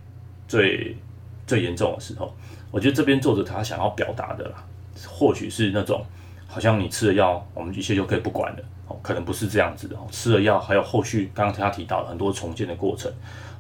[0.48, 0.98] 最
[1.46, 2.36] 最严重的时候，
[2.72, 4.66] 我觉得这边作者他想要表达的啦，
[5.08, 6.04] 或许是那种
[6.48, 9.96] 好像你吃了药，我们一切就可以不管了，哦，可能不是这样子的。
[10.12, 13.12] 吃了药还有后续，刚刚他提到很多重建的过程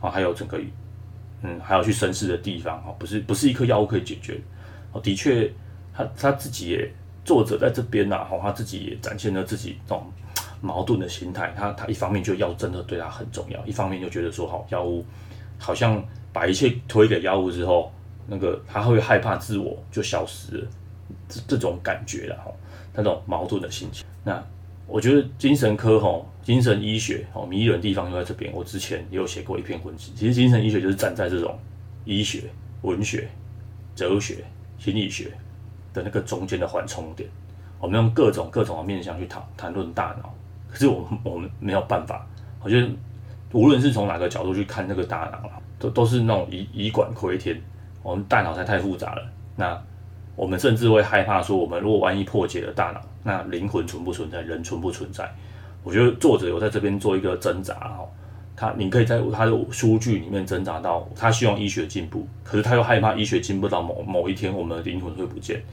[0.01, 0.59] 啊，还有整个
[1.43, 4.41] 嗯，还有去审视的地方啊，不是不是一颗药物可以解决。
[4.91, 5.53] 哦，的确，
[5.93, 6.91] 他他自己也
[7.23, 10.11] 作者在这边呐，哦，他自己也展现了自己这种。
[10.61, 15.05] 矛盾的心态，他他一方面觉得药真的对他很重要，一方面就觉得说，好药物
[15.57, 17.91] 好像把一切推给药物之后，
[18.27, 20.67] 那个他会害怕自我就消失了，
[21.29, 22.51] 这这种感觉了哈，
[22.93, 24.05] 那种矛盾的心情。
[24.23, 24.43] 那
[24.85, 28.51] 我觉得精神科吼，精神医学哦，迷人的地方就在这边。
[28.53, 31.59] 我之前也有写过一篇文章，其实精神医学就是站在这种
[32.05, 32.43] 医学、
[32.81, 33.27] 文学、
[33.95, 34.43] 哲学、
[34.79, 35.31] 心理学
[35.93, 37.29] 的那个中间的缓冲点，
[37.79, 40.33] 我们用各种各种的面向去谈谈论大脑。
[40.69, 42.27] 可是我们我们没有办法，
[42.61, 42.87] 我觉得
[43.53, 45.49] 无论是从哪个角度去看那个大脑，
[45.79, 47.59] 都都是那种以以管窥天，
[48.03, 49.21] 我们大脑才太复杂了。
[49.55, 49.81] 那
[50.35, 55.27] 我们甚至会害怕说，我们如果万一破解了大脑，那灵魂存不存在，人存不存在？
[55.83, 58.05] 我觉得作者有在这边做一个挣扎哈，
[58.55, 65.63] 他你可以在他的书句里面挣扎到，他希望医学进步，可是他又害怕医学进步到某某一天，我们的灵魂会不见，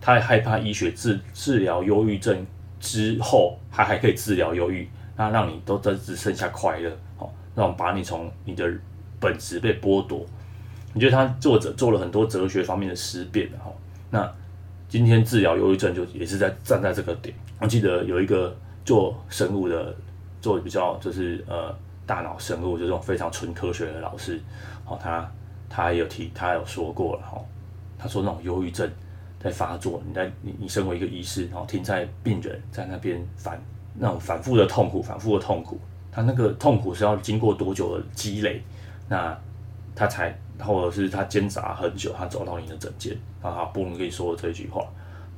[0.00, 2.46] 他也害怕医学治治疗忧郁症。
[2.80, 8.70] 之后，还还可以治疗忧郁，那让你都只只剩下快乐，哦，那种把你从你的
[9.18, 10.24] 本质被剥夺。
[10.94, 13.72] 你觉得他作者做了很多哲学方面的思辨，哈，
[14.10, 14.32] 那
[14.88, 17.34] 今天治疗忧郁症就也是在站在这个点。
[17.60, 19.94] 我记得有一个做生物的，
[20.40, 21.74] 做比较就是呃
[22.06, 24.40] 大脑生物就这种非常纯科学的老师，
[24.86, 25.30] 哦，他
[25.68, 27.38] 他也有提，他有说过了，哈，
[27.98, 28.90] 他说那种忧郁症。
[29.40, 33.60] 在发作，你在你你身为一个医师，然后听在病人在那边反
[33.94, 38.62] 那种反复的痛苦，反复的痛苦，他那个痛苦是要经过多久的积累，
[39.08, 39.38] 那
[39.94, 44.84] 他才或者是他挣扎很久，他走到你的诊间，然后他不能跟你说这句话，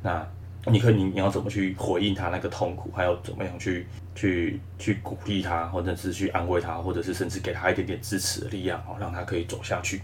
[0.03, 0.27] 那
[0.67, 10.03] 你可以你你要怎么去回应他那个痛苦，还有怎么样去去去鼓励他，或者是去安慰他，或者是甚至给他一点点支持的力量，哦，让他可以走下去。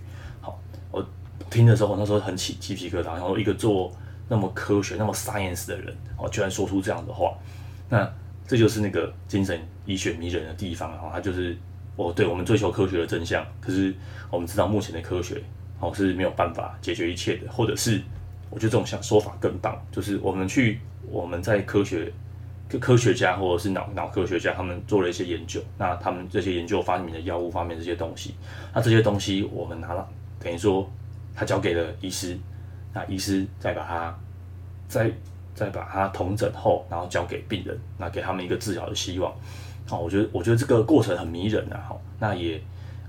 [1.50, 3.14] 听的时候，那时候很起鸡皮疙瘩。
[3.14, 3.92] 然后一个做
[4.28, 7.32] 那么科学、那么 science 的人，哦，居然说出这样的话，
[7.88, 8.12] 那
[8.46, 10.90] 这就是那个精神医学迷人的地方。
[10.90, 11.56] 然后他就是，
[11.96, 13.94] 哦，对我们追求科学的真相，可是
[14.30, 15.42] 我们知道目前的科学，
[15.78, 17.50] 哦，是没有办法解决一切的。
[17.52, 18.02] 或者是，
[18.50, 22.12] 我觉得这种想说法更棒，就是我们去我们在科学
[22.80, 28.34] 科学家或者是脑脑科学家，他们做了一些研究，那他们这些研究发明的药物方面这些东西，
[28.74, 30.08] 那这些东西我们拿了，
[30.40, 30.90] 等于说。
[31.36, 32.36] 他交给了医师，
[32.94, 34.18] 那医师再把他，
[34.88, 35.12] 再
[35.54, 39.30] 再把他统整后，然后交给病人，那给他们一个治疗的希望。
[39.86, 41.78] 好，我觉得我觉得这个过程很迷人啊。
[41.86, 42.56] 好，那也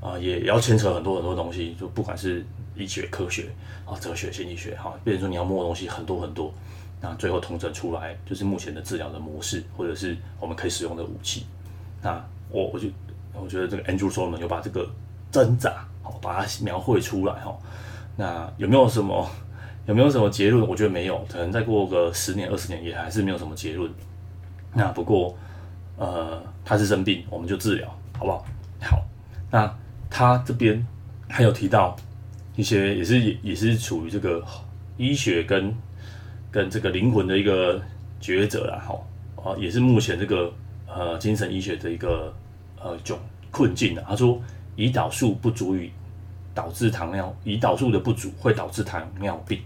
[0.02, 3.50] 啊、呃、也要牵扯很多很多东西，就不管是医学、科学
[3.86, 6.54] 啊、哲学、心理学，哈，变成说你要摸的东西很多很多，
[7.02, 11.46] 那最后统整出来就是目前的治疗的模式，或者是我们可以使用的武器。
[12.02, 12.88] 那我我就
[13.34, 14.88] 我觉得这个 Andrew Solomon 有把这个
[15.32, 17.58] 挣扎，好，把它描绘出来，哈。
[18.18, 19.30] 那有没有什么
[19.86, 20.68] 有没有什么结论？
[20.68, 23.90] 我觉得没有，可能再过个十年二十年也还是没有什么结论。
[24.74, 25.38] 那不过
[25.98, 28.46] 呃，他是生病，我们就治疗，好不好？
[28.82, 29.06] 好。
[29.50, 29.74] 那
[30.10, 30.86] 他这边
[31.30, 31.96] 还有提到
[32.56, 34.44] 一些，也是也也是处于这个
[34.98, 35.74] 医学跟
[36.52, 37.82] 跟这个灵魂的一个
[38.22, 38.84] 抉择啦。
[38.86, 40.52] 哈，啊，也是目前这个
[40.88, 42.34] 呃精神医学的一个
[42.82, 43.16] 呃窘
[43.52, 44.04] 困境的。
[44.08, 44.42] 他说，
[44.76, 45.92] 胰岛素不足以
[46.58, 49.62] 导致糖尿，胰岛素的不足会导致糖尿病，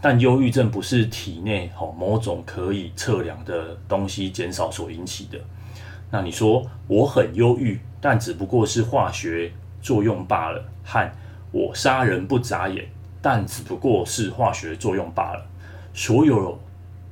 [0.00, 5.38] 但忧郁症不是体内哦某种可以测量的东西减少所引起的。
[6.10, 11.08] 那你说我很忧郁，但只不过是化学作用罢了，和
[11.52, 12.88] 我杀人不眨眼，
[13.22, 15.46] 但只不过是化学作用罢了。
[15.94, 16.58] 所有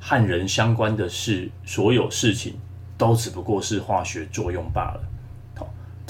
[0.01, 2.55] 和人相关的事，所有事情
[2.99, 5.10] 都只不过是化学作用罢了。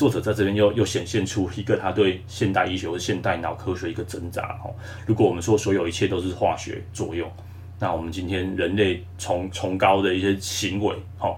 [0.01, 4.55] 作者在这边又又显现出一个他对现代医学或现代脑科学一个挣扎。
[4.55, 4.71] 哈，
[5.05, 7.31] 如果我们说所有一切都是化学作用，
[7.79, 11.37] 那我们今天人类崇崇高的一些行为，哈，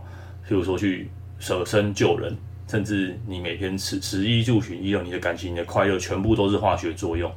[0.48, 2.36] 譬如说去舍身救人，
[2.68, 7.28] 甚至你每天吃食衣住行，还有你的感情、你的快乐，全部都是化学作用。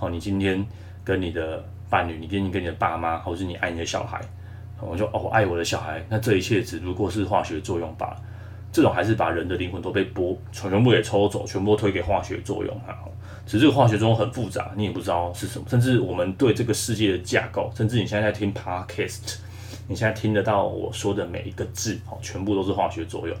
[0.00, 0.66] 哦，你今天
[1.04, 4.20] 跟你的伴侣，你跟你跟你的爸妈，或是你爱你的小孩，
[4.80, 8.16] 我说哦，我爱我的小孩，那这一切只不过是化学作用罢了。
[8.72, 12.98] 这种还是把人的灵魂都被剥，全部给抽走，全部推给化学作用哈。
[13.44, 15.64] 只是这个化学作用很复杂，你也不知道是什么。
[15.68, 19.36] 甚至我们对这个世界的架构，甚至你现在在听 Podcast，
[19.86, 23.36] 你现在听得到我说的每一个字，哦，全部都是化学作用。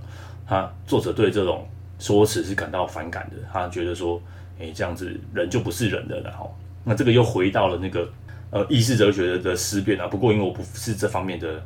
[0.46, 1.66] 他作者对这种
[1.98, 4.20] 说辞是感到反感的，他觉得说，
[4.58, 8.08] 诶，这样子人就不是人的了，然后，那这个又回到了那个。
[8.54, 11.64] 呃，意识哲学的思辨啊，不过因为我不是这方面的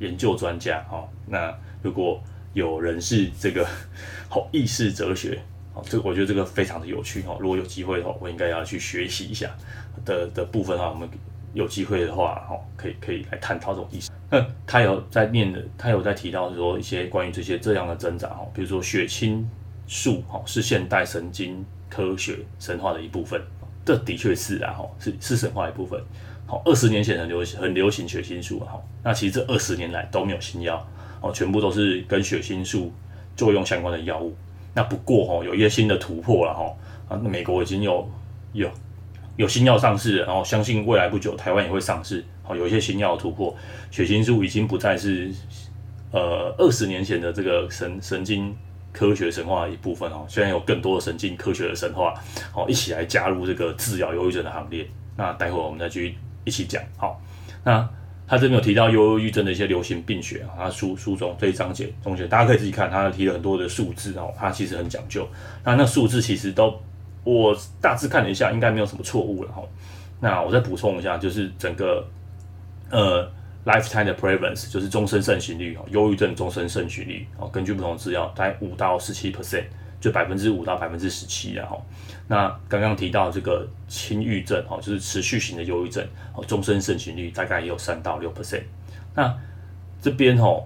[0.00, 2.20] 研究专家哦，那如果
[2.58, 3.64] 有人是这个
[4.28, 5.40] 好意识哲学，
[5.72, 7.36] 好，这个我觉得这个非常的有趣哈。
[7.40, 9.56] 如果有机会的话，我应该要去学习一下
[10.04, 10.90] 的的部分哈。
[10.90, 11.08] 我们
[11.54, 14.10] 有机会的话，哈，可以可以来探讨这种意识。
[14.28, 19.48] 那他有在念的，他有在提到说一些关于这些这样的挣扎哈，比如说血清
[19.86, 23.40] 素哈是现代神经科学神话的一部分。
[23.84, 25.98] 这的确是啊，哈，是是神话一部分。
[26.46, 28.78] 好，二十年前很流行，很流行血清素哈。
[29.02, 30.86] 那其实这二十年来都没有新药，
[31.20, 32.92] 哦，全部都是跟血清素
[33.36, 34.34] 作用相关的药物。
[34.74, 36.64] 那不过哈，有一些新的突破了哈。
[37.08, 38.10] 啊，那美国已经有
[38.52, 38.70] 有
[39.36, 42.24] 有新药上市，然后相信未来不久台湾也会上市。
[42.42, 43.56] 好，有一些新药突破，
[43.90, 45.30] 血清素已经不再是
[46.12, 48.56] 呃二十年前的这个神神经。
[48.90, 52.14] 科学神话的一部分哦，虽然有更多的神经科学的神话，
[52.50, 54.84] 好，一起来加入这个治疗忧郁症的行列。
[55.14, 56.82] 那待会我们再继续一起讲。
[56.96, 57.20] 好，
[57.62, 57.88] 那
[58.28, 65.26] 他这边有提到忧郁症的一些流行病学啊，他书书中这一章节中学，大家可以自己看，他提了很多的数字哦，他其实很讲究。
[65.64, 66.78] 那那数字其实都
[67.24, 69.62] 我大致看了一下，应该没有什么错误了哈。
[70.20, 72.06] 那我再补充一下，就是整个
[72.90, 73.28] 呃。
[73.64, 79.64] Lifetime 的 prevalence 就是终身盛行率哦，忧郁症终身盛行率哦，根据不同的资料，大概五到十七 percent，
[80.00, 81.84] 就百分之五到百分之十七然后，
[82.26, 88.62] 那刚刚提到这个轻郁症哦，就是持续型的忧郁症哦，终身盛行率大概也有三到六 percent。
[89.14, 89.36] 那
[90.00, 90.64] 这边哦，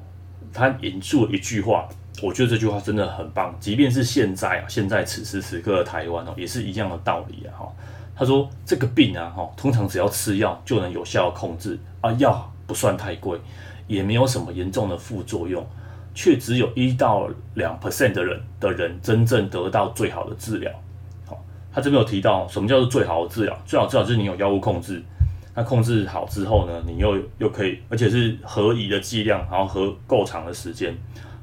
[0.53, 1.89] 他引述了一句话，
[2.23, 7.73] 我觉得这句话真的很棒，即便是现在啊，现在此时此刻的台湾哦，也是一样的道理啊哈。
[8.15, 12.49] 他说这个病啊哈，通常只要吃药就能有效控制啊药。
[12.65, 13.39] 不算太贵，
[13.87, 15.67] 也没有什么严重的副作用，
[16.15, 20.73] 却只有一到两 percent 的人的人真正得到最好的治疗。
[21.27, 23.59] 好，他这边有提到什么叫做最好的治疗？
[23.65, 25.03] 最好治疗就是你有药物控制，
[25.55, 30.89] 那控制好之后呢，你又又可以，而且是合宜的剂量，然后和够长的时间，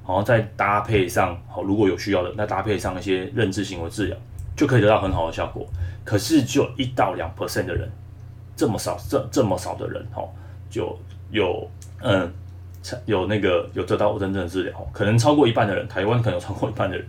[0.06, 4.18] 然后再搭配上好，如果有需要的，那搭配上一些认知行为治疗，
[4.56, 5.66] 就可以得到很好的效果。
[6.04, 7.92] 可是就一到两 percent 的人，
[8.56, 10.24] 这么少，这这么少的人，哈，
[10.70, 10.98] 就。
[11.32, 11.70] 有
[12.02, 12.28] 嗯，
[13.06, 17.06] 有那个有得到真正的治疗，可能超过一半的人，台湾可能有超过一半的人，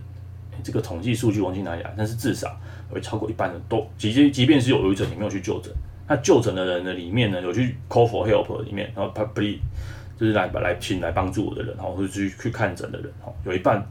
[0.63, 2.55] 这个统计数据忘记哪里来，但是至少
[2.89, 5.73] 会超过一半的人都，即便即便是有忧郁症，也没有去就诊。
[6.07, 9.59] 那就诊的人呢，里面呢有去 call for help 里面，然后 public
[10.19, 13.81] 就是来来请来帮助我的人，然后或者去去看诊的人，哈，有一半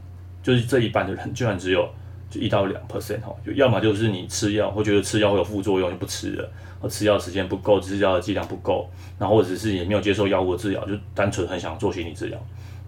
[0.43, 1.89] 就是这一半的人，居然只有
[2.31, 6.49] 就一到两 percent 哈，就要么就是你吃药或觉得吃药会有副作用就不吃了。
[6.89, 8.89] 吃药时间不够，吃药的剂量不够，
[9.19, 12.39] 然后或者是也没有接受药物的治疗，就单纯很想做心理治疗。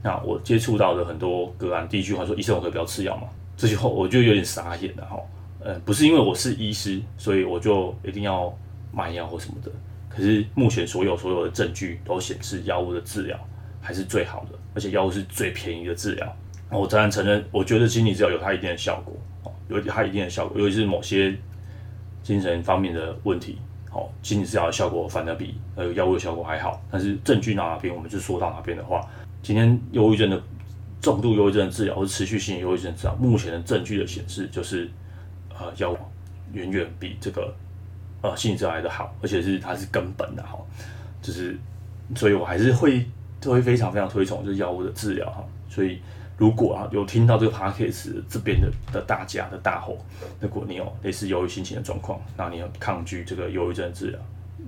[0.02, 5.20] 那我接触到的很多个案，第一句话说：“医生，我可以不要吃药吗？”这句话我就有点傻眼了哈。
[5.60, 8.52] 呃，不是因为我是医师，所以我就一定要
[8.92, 9.72] 卖药或什么的。
[10.10, 13.40] 可是目前所有所有的证据都显示，药物的治疗
[13.80, 16.36] 还是最好的，而且药物是最便宜的治疗。
[16.72, 19.16] 我当然承认，我觉得心理治疗有它一定的效果，
[19.78, 21.36] 有它一定的效果，尤其是某些
[22.22, 23.58] 精神方面的问题。
[23.90, 26.82] 好，心理治疗的效果反而比呃药物的效果还好。
[26.90, 29.08] 但是证据到哪边，我们就说到哪边的话。
[29.44, 30.42] 今天忧郁症的
[31.00, 34.90] 重度忧郁症的治疗，或持续性忧郁症治疗，目前的证据的显示就是，
[35.50, 35.98] 呃，药物
[36.54, 37.54] 远远比这个
[38.22, 40.58] 呃心理治疗来的好，而且是它是根本的哈。
[41.22, 41.56] 就是，
[42.16, 43.06] 所以我还是会
[43.40, 45.44] 都会非常非常推崇这药物的治疗哈。
[45.70, 46.00] 所以
[46.38, 49.98] 如果啊有听到这个 podcast 这边的的大家的大吼，
[50.40, 54.20] 如果你有类似忧郁心情的状况，那你很抗拒这个忧郁症治疗，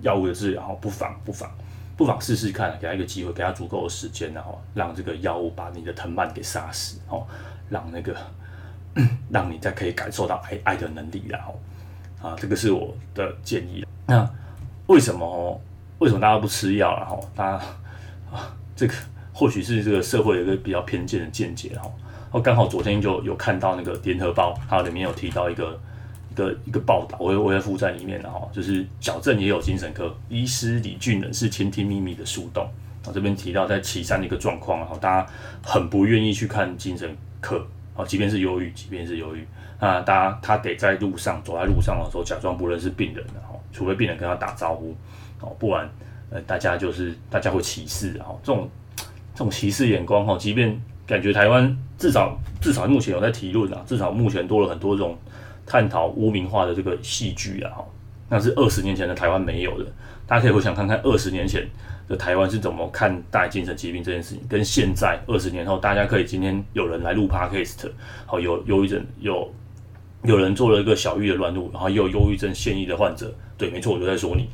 [0.02, 1.50] 药物的治疗，不妨不妨
[1.98, 7.26] 不妨试试看，给他一个机会，给他足够的时间，然后让这个药物把你的藤蔓给杀死，哦，
[7.70, 8.16] 让那个
[9.32, 11.60] 让你再可以感受到爱爱的能力，然后
[12.22, 13.86] 啊，这个是我的建议。
[14.06, 14.30] 那
[14.88, 15.60] 为什么
[15.98, 16.96] 为什么大家不吃药？
[16.98, 17.66] 然后大家
[18.32, 18.94] 啊，这个
[19.36, 21.92] 或许是这个社会有一个比较偏见的见解，哈。
[22.32, 25.78] 我刚好昨天就有看到那个联合报，它里面有提到一个。
[26.32, 32.70] 一个一个报道，我会我会附在里面的哈，就是矫正也有精神科医师李俊仁是倾听秘密的树洞
[33.06, 35.26] 啊，这边提到在岐山的一个状况，哈，大家
[35.64, 39.48] 很不愿意去看精神科啊，即便是忧郁，即便是忧郁，
[39.80, 44.94] 那大家他得在路上走在路上的时候假装不认识病人的哈，除非病人跟他打招呼
[45.40, 45.90] 哦，不然
[46.30, 48.70] 呃大家就是大家会歧视哈，这种
[49.36, 55.16] 这种歧视眼光哈，即便感觉台湾至少至少目前有在提论啊，至少目前多了很多这种。
[55.68, 57.72] 探讨污名化的这个戏剧啊，
[58.30, 59.92] 那是二十年前的台湾没有的。
[60.28, 61.68] 大家可以回想看看，二十年前
[62.08, 67.90] 的台湾是怎么看待精神疾病这件事情，跟现在二十年后，大家可以今天有人来录 Podcast，
[68.28, 69.52] 好，有忧郁症，有
[70.22, 74.50] 有人做了一个小玉的乱入，然后也有忧郁症现役的患者，对，没错，我就在说你，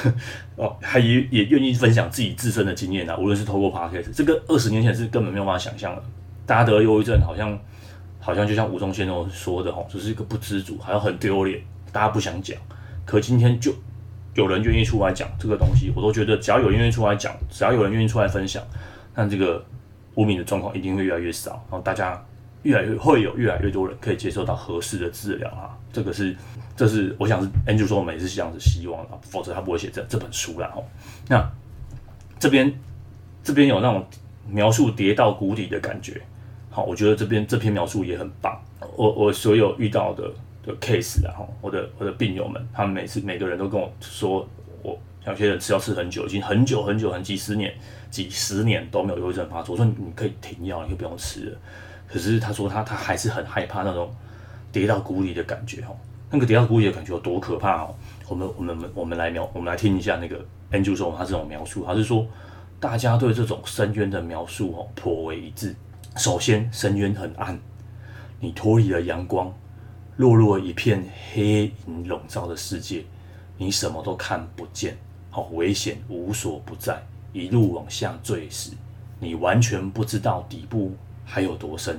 [0.56, 6.02] 哦，还也也愿意分享自己自身的经验啊，无论是透过 Podcast，这个二十年前是根本没有办法想象的，
[6.46, 7.58] 大家得了忧郁症好像。
[8.24, 11.60] 好像就像吴宗宪说的吼，就是一个不知足，好像很丢脸，
[11.90, 12.56] 大家不想讲。
[13.04, 13.74] 可今天就
[14.34, 18.62] 有人愿意出来讲这个东西，我都觉得只要有人愿意出来讲，只要有人愿意出来分享，
[19.16, 19.60] 那这个
[20.14, 22.24] 污名的状况一定会越来越少，然后大家
[22.62, 25.76] 越来越会有越来越多人可以接受到合适的治疗啊。
[25.92, 26.36] 这个是，
[26.82, 30.82] 这是我想是 Andrew 说我们也是这样子希望的，否则他不会写这这本书啦哦。
[31.28, 31.48] 那
[32.40, 32.76] 这边
[33.44, 34.04] 这边有那种
[34.48, 36.20] 描述跌到谷底的感觉。
[36.70, 38.60] 好，我觉得这边这篇描述也很棒。
[38.96, 40.28] 我我所有遇到的
[40.66, 44.44] 的 case 啊，我的我的病友们，他们每次每个人都跟我说，
[44.82, 47.72] 我有些人吃药吃很久，已经很久很久很几十年
[48.10, 49.76] 几十年都没有忧郁症发作。
[49.76, 51.58] 我说你可以停药，你可以不用吃了。
[52.08, 54.12] 可是他说他他还是很害怕那种
[54.72, 55.94] 跌到谷底的感觉哦。
[56.32, 57.94] 那个跌到谷底的感觉有多可怕哦？
[58.26, 62.26] 我们我们我们来描，我们来听一下那个 Andrew 说他这种描述，他是说
[62.80, 65.76] 大家对这种深渊的描述哦颇为一致。
[66.16, 67.58] 首先，深渊很暗，
[68.40, 69.52] 你脱离了阳光，
[70.16, 73.04] 落入了一片黑影笼罩的世界，
[73.58, 74.96] 你什么都看不见，
[75.30, 77.02] 好危险无所不在。
[77.34, 78.72] 一路往下坠时，
[79.18, 81.98] 你完全不知道底部还有多深，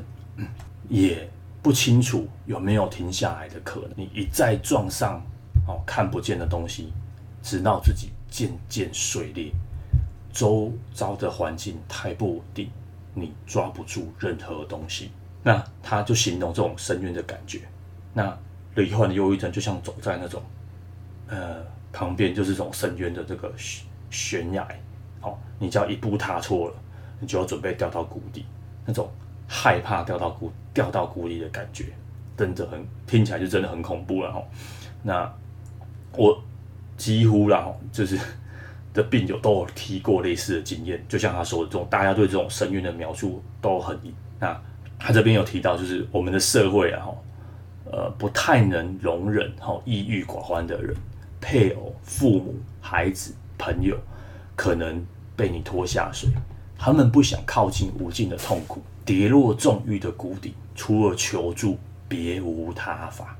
[0.89, 1.27] 也
[1.63, 3.89] 不清楚有没有停下来的可能。
[3.95, 5.19] 你一再撞上
[5.67, 6.93] 哦看不见的东西，
[7.41, 9.51] 直到自己渐渐碎裂，
[10.31, 12.69] 周遭的环境太不稳定。
[13.15, 15.11] 你抓不住任何东西，
[15.43, 17.61] 那他就形容这种深渊的感觉。
[18.11, 18.35] 那
[18.73, 20.41] 罹患忧郁症就像走在那种，
[21.27, 23.53] 呃，旁边就是这种深渊的这个
[24.09, 24.67] 悬崖，
[25.21, 26.75] 哦，你只要一步踏错了，
[27.19, 28.45] 你就要准备掉到谷底，
[28.83, 29.07] 那种
[29.53, 31.85] 害怕掉到谷掉到谷底的感觉，
[32.35, 34.43] 真的很听起来就真的很恐怖了哈。
[35.03, 35.31] 那
[36.17, 36.41] 我
[36.97, 38.19] 几乎啦，就是。
[38.93, 43.99] 的病友都有提过类似的经验，就像他说的，这种大家对这种深渊的描述都很。
[44.39, 44.55] 那
[44.99, 47.07] 他这边有提到，就是我们的社会啊，
[47.91, 50.95] 呃，不太能容忍哈抑郁寡欢的人，
[51.41, 53.97] 配偶、父母、孩子、朋友，
[54.55, 55.03] 可能
[55.35, 56.29] 被你拖下水，
[56.77, 63.37] 他们不想靠近无尽的痛苦，跌落重郁的谷底，除了求助，别无他法。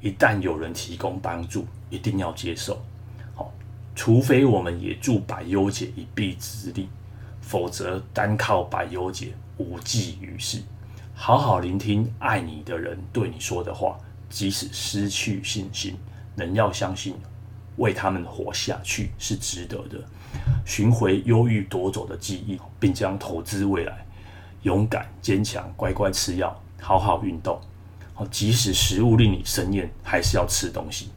[0.00, 2.80] 一旦有人提供帮助，一定要接受。
[3.34, 3.52] 好
[3.94, 6.88] 除非我们也助百忧解一臂之力，
[7.40, 10.62] 否则单靠百忧解无济于事。
[11.14, 13.98] 好好聆听爱你的人对你说的话，
[14.30, 15.96] 即使失去信心，
[16.36, 17.14] 仍要相信
[17.76, 20.02] 为他们活下去是值得的。
[20.64, 24.06] 寻回忧郁夺走的记忆，并将投资未来。
[24.62, 27.60] 勇敢坚强，乖乖吃药，好好运动。
[28.14, 31.10] 好即使食物令你生厌，还是要吃东西。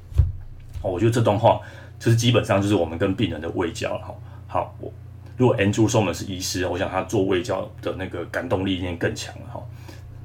[0.82, 1.60] 我觉得这段话。
[1.98, 4.14] 就是基本上就是我们跟病人的卫教了。
[4.48, 4.92] 好，我
[5.38, 9.64] 如果 Andrew Solomon 是医师，我想他做卫教的那个感动力一定更强了哈。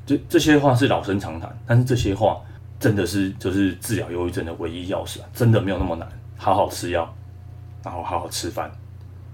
[0.04, 2.40] 这这些话是老生常谈，但是这些话
[2.80, 5.28] 真的是就是治疗忧郁症的唯一钥匙啊！
[5.32, 6.06] 真的没有那么难，
[6.36, 7.08] 好好吃药，
[7.84, 8.70] 然后好好吃饭，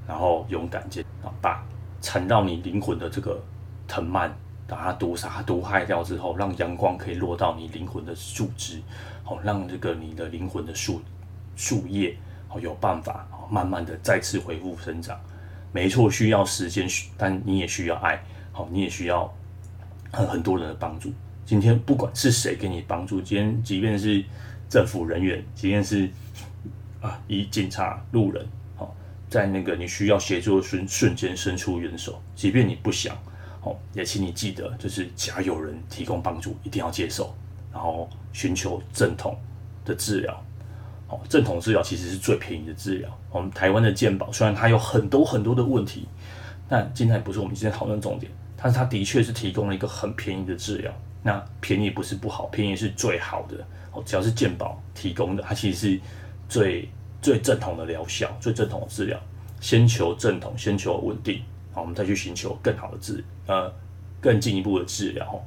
[0.06, 1.64] 然后勇敢坚啊，把
[2.02, 3.42] 缠绕你灵魂的这个
[3.86, 4.34] 藤蔓
[4.66, 8.80] 把它毒杀毒害掉之后，让阳光可以落到你灵魂的树枝，
[9.22, 11.02] 好让这个你的灵魂的树
[11.56, 12.16] 树叶。
[12.48, 15.20] 好有办法慢慢的再次恢复生长，
[15.72, 16.86] 没错，需要时间，
[17.18, 18.22] 但你也需要爱，
[18.52, 19.30] 好，你也需要
[20.12, 21.12] 很很多人的帮助。
[21.44, 24.24] 今天不管是谁给你帮助，今天即便是
[24.70, 26.08] 政府人员，即便是
[27.02, 28.94] 啊，以警察、路人，好，
[29.28, 33.14] 在那个你需要协助的瞬瞬间伸出援手，即便你不想，
[33.94, 37.34] 也请你记得，就是假有人提供帮助，一定要接受，
[37.72, 39.36] 然后寻求正统
[39.84, 40.44] 的治疗。
[41.08, 43.18] 哦，正统治疗其实是最便宜的治疗。
[43.30, 46.08] 我们台湾的健保虽然它有很多很多的问题，
[46.68, 48.30] 但今天不是我们今天讨论重点。
[48.56, 50.92] 但是它的确是提供了一个很便宜的治疗。
[51.22, 53.56] 那便宜不是不好，便宜是最好的。
[53.92, 56.00] 哦，只要是健保提供的，它其实是
[56.48, 56.88] 最
[57.20, 59.20] 最正统的疗效，最正统的治疗。
[59.60, 61.42] 先求正统，先求稳定，
[61.76, 63.72] 好，我们再去寻求更好的治，呃，
[64.20, 65.40] 更进一步的治疗。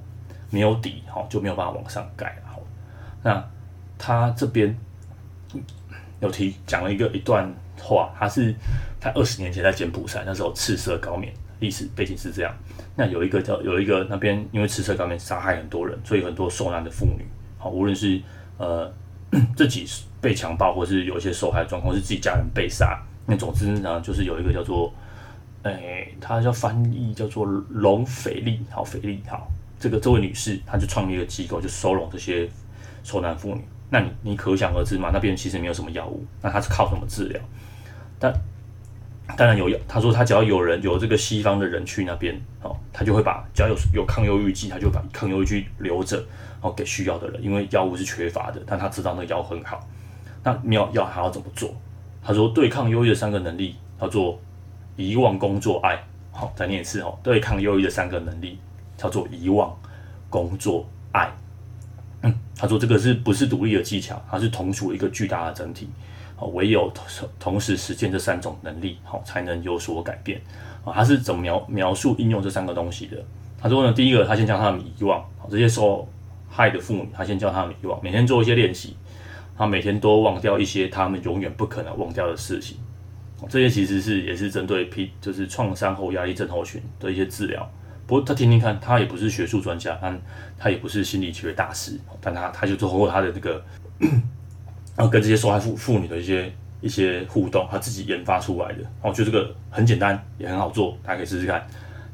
[0.49, 2.41] 没有底，好，就没有办法往上盖。
[2.45, 2.61] 好，
[3.21, 3.43] 那
[3.97, 4.77] 他这边。
[6.21, 7.49] 有提讲了一个一段
[7.79, 8.53] 话，他是
[8.99, 12.53] 他二十年前在柬埔寨那时候赤色高棉，历史背景是这样。
[12.93, 17.25] 那有一个叫有一个那边因为赤色高棉杀害很多人，所以很多受难的妇女，
[17.57, 18.21] 好，无论是
[18.57, 18.91] 呃
[19.55, 19.87] 自己
[20.19, 24.93] 被强暴，或是有一些受害状况是自己家人被杀，那总之呢，就是有一个叫做
[25.63, 29.47] 诶，他、叫翻译叫做龙斐利，好斐利好，
[29.79, 32.49] 这个这位女士，她就创立了机构，就收容这些
[33.03, 33.61] 受难妇女。
[33.89, 37.41] 那你你可想而知嘛，那边其实没有什么药物，那他是靠什么治疗？
[38.17, 38.33] 但
[39.35, 39.77] 当然有药。
[39.87, 46.23] 他说他只要有人有这个西方的人去那边，哦，他就会把只要有有抗忧郁剂，他就把抗忧郁剂留着，
[46.61, 48.61] 哦，给需要的人，因为药物是缺乏的。
[48.65, 49.85] 但他知道那个药很好。
[50.43, 51.75] 那没有药还要怎么做？
[52.23, 54.39] 他说对抗忧郁的三个能力叫做
[54.99, 55.97] 遗忘、工作、爱。
[56.31, 58.59] 好，再念一次哦，对抗忧郁的三个能力
[58.97, 59.73] 叫做遗忘、
[60.29, 61.31] 工作、爱。
[62.21, 64.21] 嗯，他说这个是不是独立的技巧？
[64.29, 65.89] 它是同属一个巨大的整体。
[66.35, 70.41] 哦，唯有同同时实践这三种能力，好，才能有所改变。
[70.83, 73.17] 啊，他是怎么描描述应用这三个东西的？
[73.57, 75.23] 他说呢，第一个，他先将他们遗忘。
[75.49, 76.07] 这些受
[76.49, 78.95] 害的妇女，他先叫他们遗忘，每天做一些练习，
[79.57, 82.77] 他每天都忘掉一些他们永远不可能忘掉的事情。
[83.47, 87.69] 这些其实是也是针对 P，就是创伤后压力症候群的一些治疗。
[88.05, 90.17] 不过他听听看，他也不是学术专家，他
[90.57, 93.63] 他也不是心理学大师，但他他就通过他的这个，
[93.99, 98.83] 然后跟这些受害妇妇女的一些一些互动，他自己研发出来的。
[99.03, 101.65] 哦，就这个很简单，也很好做，大家可以试试看。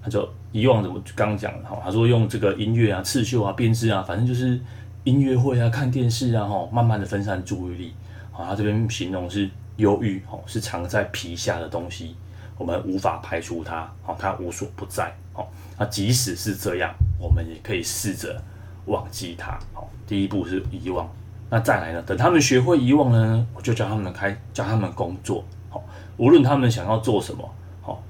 [0.03, 4.59] 他就以往怎么刚刚讲的哈，他说用这个音乐啊、刺绣啊、编织啊，反正就是
[5.03, 7.93] 音乐会啊、看电视啊，哈，慢慢的分散注意力。
[8.31, 12.15] 啊，他这边形容是忧郁，哦，是藏在皮下的东西，
[12.57, 15.45] 我们无法排除它，哦，它无所不在，哦。
[15.77, 18.41] 那即使是这样，我们也可以试着
[18.85, 19.59] 忘记它。
[19.73, 21.09] 好，第一步是遗忘。
[21.49, 22.01] 那再来呢？
[22.01, 25.43] 等他们学会遗忘呢，我就教他们开，教他们工作。
[25.69, 25.83] 好，
[26.17, 27.47] 无论他们想要做什么，
[27.81, 28.01] 好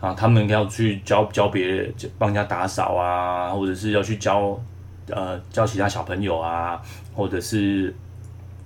[0.00, 4.58] 啊，他们要去教教别人，帮人家打扫啊，或者是要去教
[5.08, 6.80] 呃教其他小朋友啊，
[7.14, 7.94] 或者是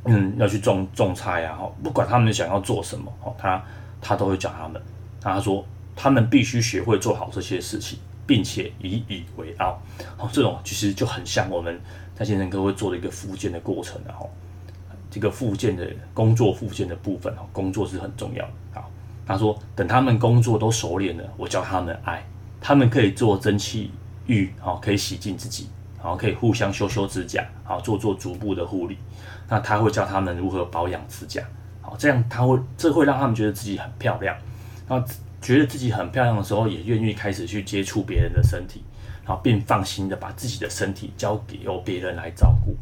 [0.05, 1.57] 嗯要去种种菜啊。
[1.57, 3.65] 好，不管他们想要做什么，好，他
[4.01, 4.81] 他都会教他们。
[5.21, 5.65] 他说，
[5.97, 7.99] 他们必须学会做好这些事情。
[8.27, 9.79] 并且引以为傲，
[10.17, 11.79] 好，这种其实就很像我们
[12.15, 14.31] 在精神科会做的一个复健的过程，然后
[15.11, 18.53] 这个复健的工作复健的部分，哈，工作是很重要的。
[18.73, 18.91] 好，
[19.27, 22.27] 他说等他们工作都熟练了，我教他们爱，
[22.63, 23.91] 他们可以做蒸汽
[24.27, 28.97] 浴，好，可以洗净自己，好，可以互相修修指甲，好，做做足部的护理。
[29.49, 31.43] 那他会教他们如何保养指甲，
[31.83, 34.37] 好，这样他会这会让他们觉得自己很漂亮，
[34.89, 35.07] 然后。
[35.45, 38.83] 觉得自己很漂亮的时候，也愿意开始去接触别人的身体，
[39.27, 42.75] 然后并放心的把自己的身体交给由别人来照顾。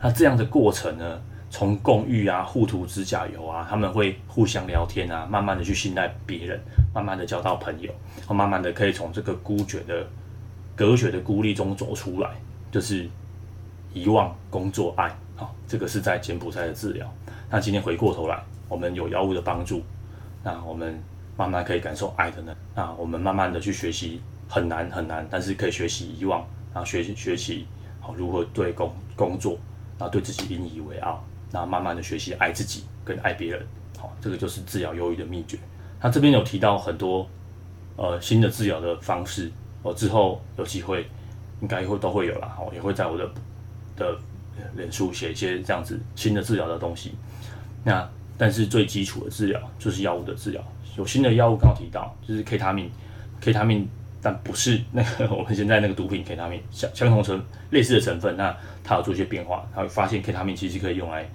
[0.00, 6.60] 那这样的过程呢，从共浴啊、互涂指甲油啊，他们会互相聊天啊，慢慢的去信赖别人，
[6.92, 7.94] 慢慢的交到朋友，
[8.34, 10.04] 慢慢的可以从这个孤绝的、
[10.74, 12.30] 隔绝的孤立中走出来，
[12.72, 13.08] 就是
[13.94, 15.16] 遗忘、工作、爱。
[15.40, 17.10] 好，这个是在柬埔寨的治疗。
[17.48, 18.38] 那今天回过头来，
[18.68, 19.82] 我们有药物的帮助，
[20.44, 21.02] 那我们。
[21.36, 27.66] 慢慢可以感受爱的呢，那我们慢慢的去学习，很难很难，但是可以学习遗忘，然后学习学习
[27.98, 29.56] 好如何对工工作，
[29.98, 33.66] 然后对自己引以为傲，然后慢慢的学习爱自己跟爱别人，
[33.98, 35.58] 好，这个就是治疗忧郁的秘诀。
[35.98, 37.26] 他这边有提到很多
[37.96, 39.50] 呃新的治疗的方式，
[39.82, 41.08] 我之后有机会
[41.62, 43.26] 应该会都会有啦，好，也会在我的
[43.96, 44.14] 的
[44.76, 47.12] 脸书写一些这样子新的治疗的东西。
[47.84, 50.62] 那但是最基础的治疗就是药物的治疗。
[50.96, 52.90] 有新的药物刚好提到，就是 K 他命
[53.40, 53.88] ，K 他命，
[54.20, 61.26] 但不是那个我们现在那个毒品 K 他命，相相同成类似的成分，那它有做一些变化，他会发现 K 他命其实可以用来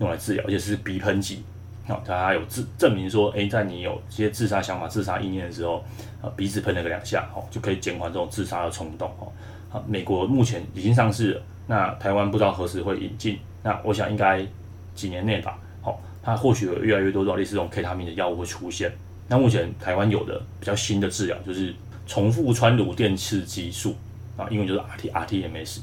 [0.00, 1.44] 用来治疗，而且是鼻喷剂，
[1.86, 5.84] 好，他有证证明说，诶，在你有些自杀想法、自杀意念的时候，
[6.22, 9.30] 啊，鼻子喷了个两下，哦，就可以减缓这种自杀的冲动，哦。
[9.68, 14.46] 好，美国目前已经上市了，那台湾不知道何时会引进，那我想应该
[14.94, 15.58] 几年内吧。
[15.80, 18.92] 好，它或许有越来越多类似这种 K 他命的药物会出现。
[19.28, 21.74] 那目前台湾有的比较新的治疗就是
[22.06, 23.96] 重复穿颅电刺激术
[24.36, 25.80] 啊，英文就是 RT RTMS。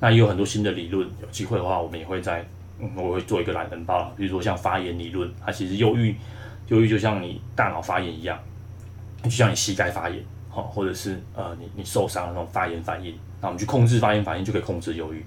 [0.00, 2.46] 那也有很多新的理论，有机会的话，我们也会在。
[2.94, 6.14] 我会做一个懒人包，比如说像发炎理论，它其实忧郁，
[6.68, 8.38] 忧郁就像你大脑发炎一样，
[9.22, 10.22] 就像你膝盖发炎，
[10.56, 15.22] 好，或者是呃你你受伤那种发炎反应，那我们去控制发炎反应就可以控制忧郁，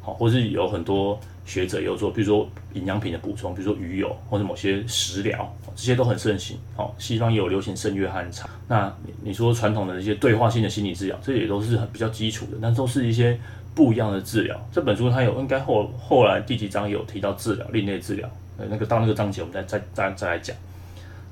[0.00, 1.16] 好，或是有很多
[1.46, 13.38] 学者也有做，比如说营养品的补充，比如说鱼油或者某些食疗，这些都很盛行，好，西方也有流行圣约翰茶，那你你说传统的一些对话性的心理治疗，这也都是很比较基础的，但都是一些。
[13.74, 18.28] 不一样的治疗，这本书它有应该后后来第几章有提到治疗，另类治疗，
[18.58, 20.54] 呃，那个到那个章节我们再再再再来讲。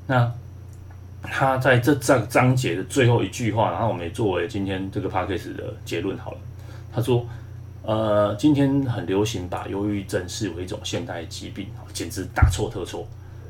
[0.07, 0.33] 那
[1.23, 6.39] 他在这章章节的最后一句话，然后我们也作为今天这个 podcast 的结论好了。
[6.93, 7.27] 他说，
[7.83, 13.07] 呃，今天很流行把忧郁症视为一种现代疾病，简直大错特错。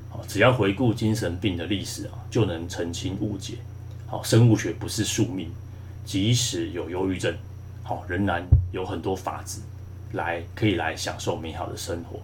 [0.09, 3.55] 好只要回顾精神病的历史啊，就能澄清误解。
[4.07, 5.49] 好，生物学不是宿命，
[6.05, 7.33] 即使有忧郁症。
[7.85, 9.63] 好，仍然有很多法子
[10.13, 12.21] 来可以来享受美好的生活。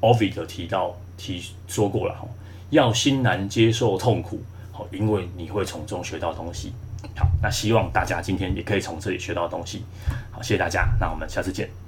[0.00, 2.28] Ovid 提到提说过了哈，
[2.68, 4.40] 要欣然接受痛苦，
[4.90, 6.72] 因为你会从中学到东西。
[7.14, 9.84] 好，那希望大家今天也可以从这里学到东西。
[10.32, 11.85] 好，谢谢大家，那我们下次见。